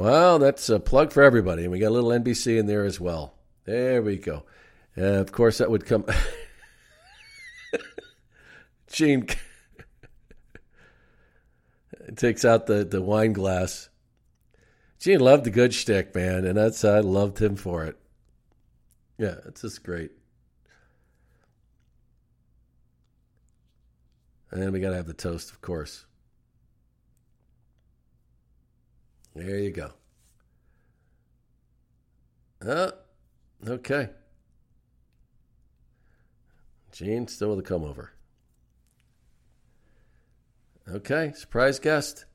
[0.02, 1.62] Well, that's a plug for everybody.
[1.62, 3.36] And we got a little NBC in there as well.
[3.66, 4.46] There we go.
[4.98, 6.06] Uh, of course, that would come.
[8.92, 9.28] Gene
[12.16, 13.90] takes out the, the wine glass.
[14.98, 17.96] Gene loved the good shtick, man, and that's I loved him for it.
[19.20, 20.10] Yeah, it's just great.
[24.50, 26.06] And we got to have the toast, of course.
[29.36, 29.92] There you go.
[32.64, 32.92] Oh,
[33.68, 34.10] okay.
[36.92, 38.12] Gene still with a come over.
[40.90, 42.26] Okay, surprise guest.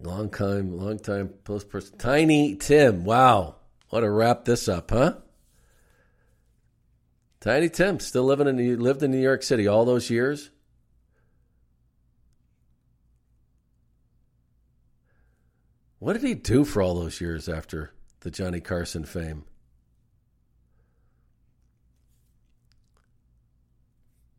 [0.00, 1.98] Long time, long time post person.
[1.98, 3.04] Tiny Tim.
[3.04, 3.56] Wow.
[3.90, 5.14] Want to wrap this up, huh?
[7.40, 10.50] Tiny Tim, still living in lived in New York City all those years.
[16.00, 19.44] What did he do for all those years after the Johnny Carson fame?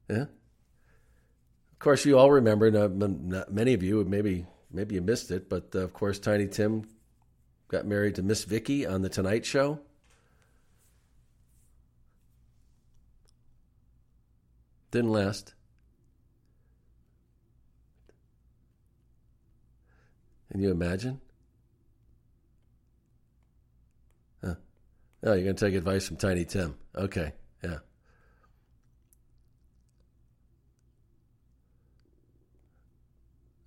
[0.10, 0.24] Yeah.
[1.74, 2.72] Of course, you all remember.
[2.72, 6.86] Not many of you, maybe maybe you missed it, but uh, of course, Tiny Tim
[7.70, 9.80] got married to Miss Vicky on the Tonight Show.
[14.92, 15.54] Didn't last.
[20.52, 21.22] Can you imagine?
[24.44, 24.56] Huh.
[25.24, 26.76] Oh, you're going to take advice from Tiny Tim.
[26.96, 27.34] Okay,
[27.64, 27.78] yeah.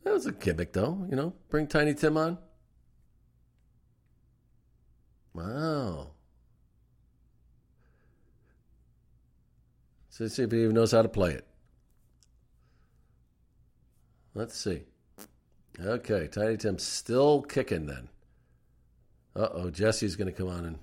[0.02, 1.06] That was a gimmick, though.
[1.08, 2.38] You know, bring Tiny Tim on.
[5.34, 6.10] Wow.
[10.22, 11.44] Let's see if he even knows how to play it.
[14.34, 14.84] Let's see.
[15.80, 18.08] Okay, Tiny Tim's still kicking then.
[19.34, 20.78] Uh oh, Jesse's going to come on and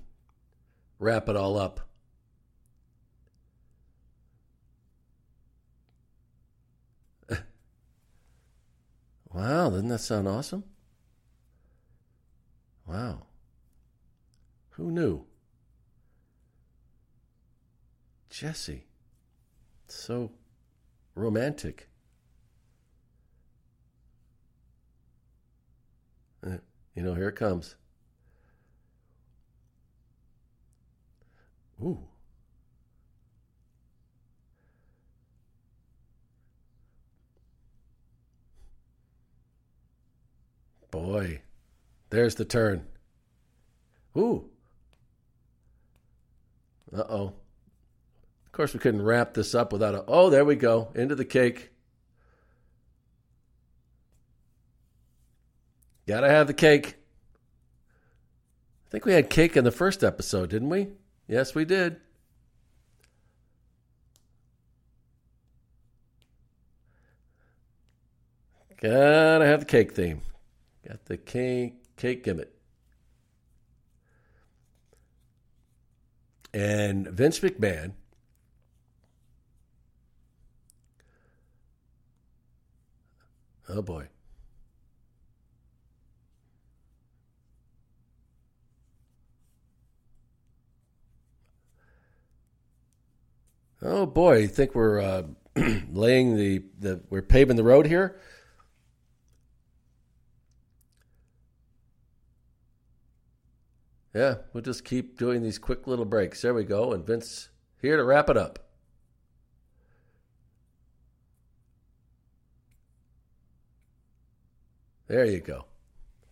[0.98, 1.80] wrap it all up.
[9.32, 10.64] wow, doesn't that sound awesome?
[12.86, 13.22] Wow.
[14.72, 15.24] Who knew?
[18.28, 18.84] Jesse.
[19.90, 20.30] So
[21.16, 21.88] romantic.
[26.46, 26.58] Uh,
[26.94, 27.74] you know, here it comes.
[31.82, 31.98] Ooh.
[40.90, 41.42] Boy,
[42.10, 42.86] there's the turn.
[44.16, 44.48] Ooh.
[46.92, 47.39] Uh oh.
[48.60, 50.04] Course, we couldn't wrap this up without a.
[50.06, 50.90] Oh, there we go.
[50.94, 51.70] Into the cake.
[56.06, 56.96] Gotta have the cake.
[58.86, 60.88] I think we had cake in the first episode, didn't we?
[61.26, 62.02] Yes, we did.
[68.78, 70.20] Gotta have the cake theme.
[70.86, 72.50] Got the cake cake gimmick.
[76.52, 77.92] And Vince McMahon
[83.72, 84.08] Oh boy.
[93.82, 95.22] Oh boy, you think we're uh,
[95.90, 98.20] laying the, the we're paving the road here?
[104.14, 106.42] Yeah, we'll just keep doing these quick little breaks.
[106.42, 106.92] There we go.
[106.92, 108.69] And Vince here to wrap it up.
[115.10, 115.64] There you go.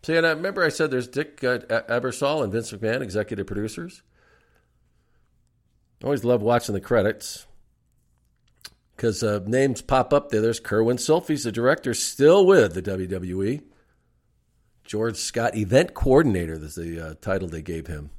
[0.04, 4.02] See, and I remember I said there's Dick uh, Ebersol and Vince McMahon, executive producers.
[6.04, 7.48] Always love watching the credits
[8.94, 10.40] because uh, names pop up there.
[10.40, 13.62] There's Kerwin Silfies, the director, still with the WWE.
[14.84, 18.10] George Scott, event coordinator, is the uh, title they gave him.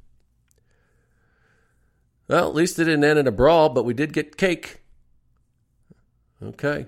[2.27, 4.81] Well, at least it didn't end in a brawl, but we did get cake.
[6.43, 6.87] Okay.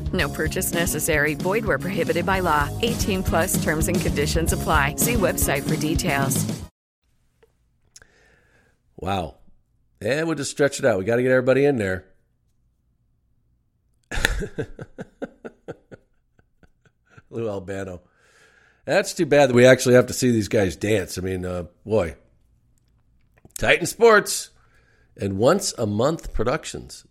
[0.13, 1.35] No purchase necessary.
[1.35, 2.69] Void where prohibited by law.
[2.81, 4.95] 18 plus terms and conditions apply.
[4.95, 6.61] See website for details.
[8.97, 9.35] Wow.
[9.99, 10.97] And we'll just stretch it out.
[10.97, 12.05] We got to get everybody in there.
[17.29, 18.01] Lou Albano.
[18.85, 21.17] That's too bad that we actually have to see these guys dance.
[21.17, 22.15] I mean, uh, boy,
[23.57, 24.49] Titan Sports,
[25.15, 27.05] and Once a Month Productions.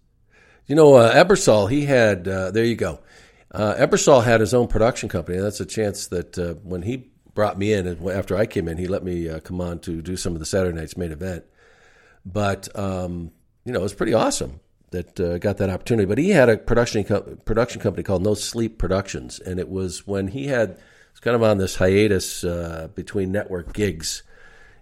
[0.70, 3.00] You know, uh, Ebersol, he had, uh, there you go.
[3.50, 5.38] Uh, Ebersol had his own production company.
[5.38, 8.86] That's a chance that uh, when he brought me in, after I came in, he
[8.86, 11.44] let me uh, come on to do some of the Saturday night's main event.
[12.24, 13.32] But, um,
[13.64, 14.60] you know, it was pretty awesome
[14.92, 16.06] that uh, got that opportunity.
[16.06, 19.40] But he had a production, co- production company called No Sleep Productions.
[19.40, 20.78] And it was when he had,
[21.10, 24.22] it's kind of on this hiatus uh, between network gigs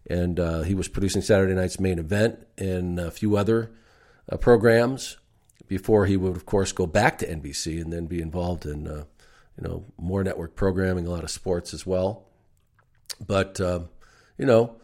[0.04, 3.70] and he was producing Saturday night's main event and a few other
[4.40, 5.16] programs
[5.68, 9.04] before he would, of course, go back to NBC and then be involved in uh,
[9.56, 12.24] you know more network programming, a lot of sports as well.
[13.24, 13.88] But um,
[14.36, 14.76] you know,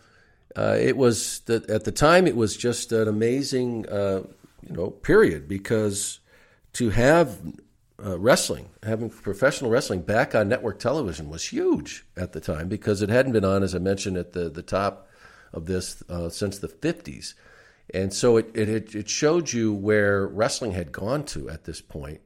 [0.57, 4.23] uh, it was the, at the time it was just an amazing uh,
[4.69, 6.21] you know period because
[6.75, 7.39] to have
[8.05, 13.01] uh, wrestling, having professional wrestling back on network television was huge at the time because
[13.01, 15.09] it hadn't been on, as I mentioned, at the, the top
[15.53, 17.35] of this uh, since the 50s.
[17.93, 22.21] And so it, it, it showed you where wrestling had gone to at this point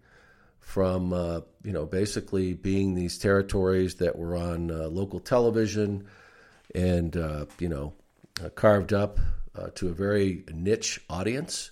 [0.60, 6.06] from, uh, you know, basically being these territories that were on uh, local television
[6.74, 7.94] and, uh, you know,
[8.44, 9.18] uh, carved up
[9.54, 11.70] uh, to a very niche audience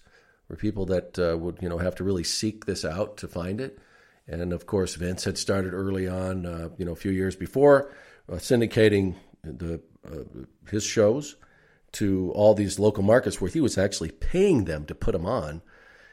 [0.48, 3.78] where people that would, you know, have to really seek this out to find it.
[4.28, 7.92] And of course, Vince had started early on, you know, a few years before,
[8.28, 9.80] syndicating the
[10.70, 11.36] his shows
[11.96, 15.62] to all these local markets where he was actually paying them to put them on.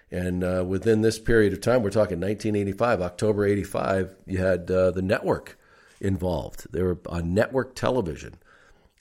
[0.10, 4.92] And uh, within this period of time, we're talking 1985, October 85, you had uh,
[4.92, 5.58] the network
[6.00, 6.72] involved.
[6.72, 8.36] They were on network television.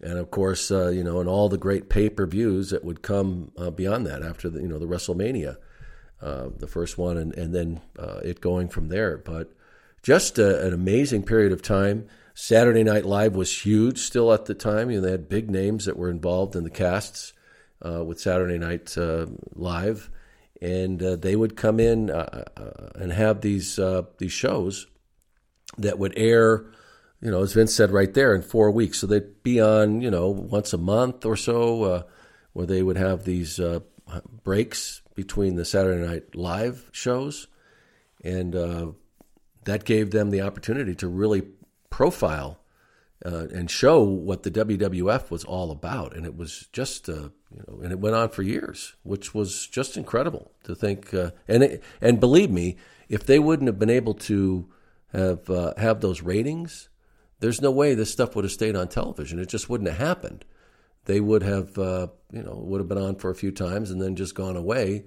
[0.00, 3.02] And of course, uh, you know, and all the great pay per views that would
[3.02, 5.58] come uh, beyond that after the, you know, the WrestleMania,
[6.20, 9.18] uh, the first one, and, and then uh, it going from there.
[9.18, 9.52] But
[10.02, 12.08] just a, an amazing period of time.
[12.34, 14.90] Saturday Night Live was huge still at the time.
[14.90, 17.32] You know, they had big names that were involved in the casts
[17.84, 20.10] uh, with Saturday Night uh, Live,
[20.60, 24.86] and uh, they would come in uh, uh, and have these uh, these shows
[25.78, 26.64] that would air.
[27.20, 28.98] You know, as Vince said right there, in four weeks.
[28.98, 32.04] So they'd be on, you know, once a month or so,
[32.52, 33.60] where they would have these
[34.42, 37.46] breaks between the Saturday Night Live shows,
[38.24, 38.54] and
[39.64, 41.42] that gave them the opportunity to really
[41.92, 42.58] profile
[43.24, 46.16] uh, and show what the WWF was all about.
[46.16, 49.68] And it was just, uh, you know, and it went on for years, which was
[49.68, 51.14] just incredible to think.
[51.14, 52.76] Uh, and it, and believe me,
[53.08, 54.68] if they wouldn't have been able to
[55.12, 56.88] have uh, have those ratings,
[57.40, 59.38] there's no way this stuff would have stayed on television.
[59.38, 60.44] It just wouldn't have happened.
[61.04, 64.00] They would have, uh, you know, would have been on for a few times and
[64.00, 65.04] then just gone away.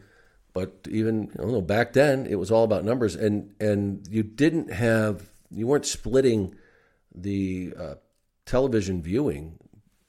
[0.54, 4.24] But even I don't know back then, it was all about numbers, and and you
[4.24, 6.56] didn't have you weren't splitting
[7.16, 7.96] the uh,
[8.46, 9.58] television viewing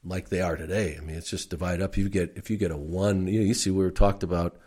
[0.03, 0.95] like they are today.
[0.97, 1.97] I mean, it's just divide up.
[1.97, 4.57] You get if you get a one, you know, you see we were talked about,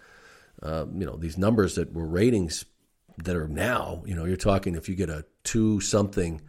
[0.62, 2.64] uh, you know, these numbers that were ratings
[3.24, 4.02] that are now.
[4.06, 6.40] You know, you're talking if you get a two something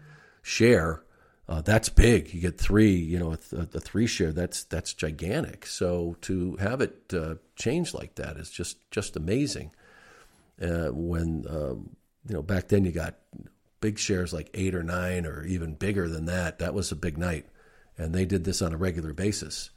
[0.41, 1.03] share,
[1.47, 2.33] uh, that's big.
[2.33, 4.31] You get three, you know, a, a, three share.
[4.31, 5.65] That's that's gigantic.
[5.65, 9.71] So to have it uh, change like that is just just amazing.
[10.61, 11.95] Uh, when um,
[12.27, 13.15] you know back then you got
[13.81, 16.59] big shares like eight or nine or even bigger than that.
[16.59, 17.47] That was a big night,
[17.97, 19.71] and they did this on a regular basis.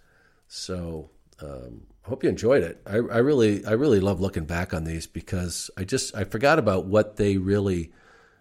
[0.47, 1.11] So
[1.41, 2.81] um, hope you enjoyed it.
[2.87, 6.59] I, I, really I really love looking back on these because I just I forgot
[6.59, 7.93] about what they really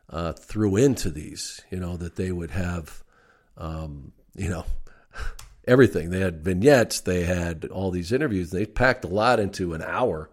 [0.10, 1.62] uh, threw into these.
[1.72, 3.04] You know that they would have,
[3.58, 4.66] um, you know.
[5.66, 8.52] Everything they had vignettes, they had all these interviews.
[8.52, 10.30] They packed a lot into an hour,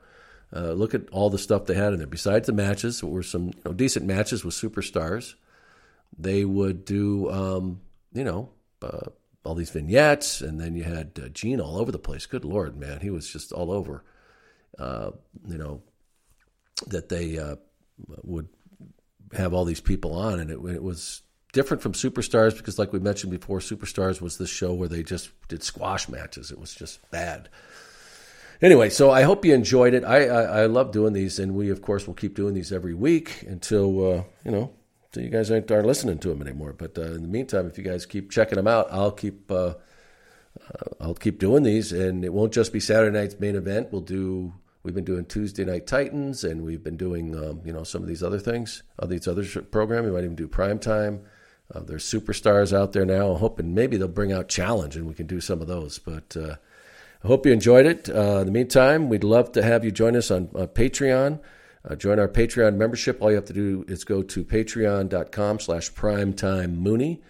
[0.55, 2.07] uh, look at all the stuff they had in there.
[2.07, 5.35] Besides the matches, were some you know, decent matches with superstars.
[6.19, 7.81] They would do, um,
[8.13, 8.51] you know,
[8.83, 9.11] uh,
[9.45, 12.27] all these vignettes, and then you had uh, Gene all over the place.
[12.27, 14.05] Good lord, man, he was just all over.
[14.79, 15.13] Uh,
[15.47, 15.83] you know,
[16.89, 17.57] that they uh,
[18.23, 18.49] would
[19.33, 21.23] have all these people on, and it, it was
[21.53, 25.31] different from Superstars because, like we mentioned before, Superstars was the show where they just
[25.49, 26.51] did squash matches.
[26.51, 27.49] It was just bad
[28.63, 30.05] anyway, so I hope you enjoyed it.
[30.05, 32.95] I, I, I love doing these, and we of course will keep doing these every
[32.95, 34.73] week until uh, you know
[35.07, 36.73] until you guys aren't, aren't listening to them anymore.
[36.73, 39.75] But uh, in the meantime, if you guys keep checking them out, I'll keep uh,
[40.59, 43.89] uh, I'll keep doing these, and it won't just be Saturday night's main event.
[43.93, 44.55] We'll do.
[44.83, 48.09] We've been doing Tuesday Night Titans, and we've been doing um, you know some of
[48.09, 50.07] these other things, of these other programs.
[50.07, 51.23] We might even do prime time.
[51.73, 53.31] Uh, there's superstars out there now.
[53.31, 55.99] I'm hoping maybe they'll bring out challenge, and we can do some of those.
[55.99, 56.57] But uh,
[57.23, 58.09] I hope you enjoyed it.
[58.09, 61.41] Uh, in the meantime, we'd love to have you join us on Patreon.
[61.89, 63.21] Uh, join our Patreon membership.
[63.21, 67.23] All you have to do is go to patreon.com slash primetime mooney.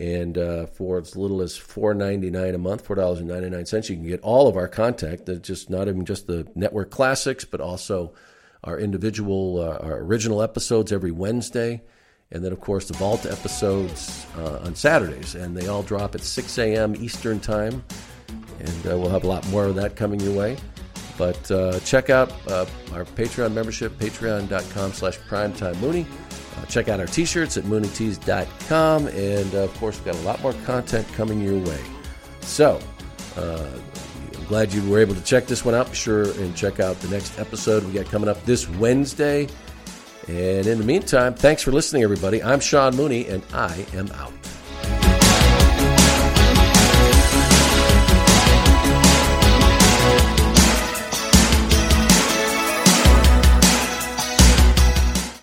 [0.00, 3.50] And uh, for as little as four ninety nine a month, four dollars and ninety
[3.50, 5.26] nine cents, you can get all of our content.
[5.26, 8.14] That just not even just the network classics, but also
[8.62, 11.82] our individual, uh, our original episodes every Wednesday,
[12.30, 16.20] and then of course the Vault episodes uh, on Saturdays, and they all drop at
[16.20, 16.94] six a.m.
[16.94, 17.84] Eastern time.
[18.58, 20.56] And uh, we'll have a lot more of that coming your way.
[21.16, 26.06] But uh, check out uh, our Patreon membership, patreon.com slash primetime Mooney.
[26.56, 29.08] Uh, check out our t-shirts at mooneytees.com.
[29.08, 31.80] And, uh, of course, we've got a lot more content coming your way.
[32.40, 32.80] So,
[33.36, 33.66] uh,
[34.36, 35.90] I'm glad you were able to check this one out.
[35.90, 39.48] Be sure and check out the next episode we got coming up this Wednesday.
[40.28, 42.42] And in the meantime, thanks for listening, everybody.
[42.42, 44.32] I'm Sean Mooney, and I am out.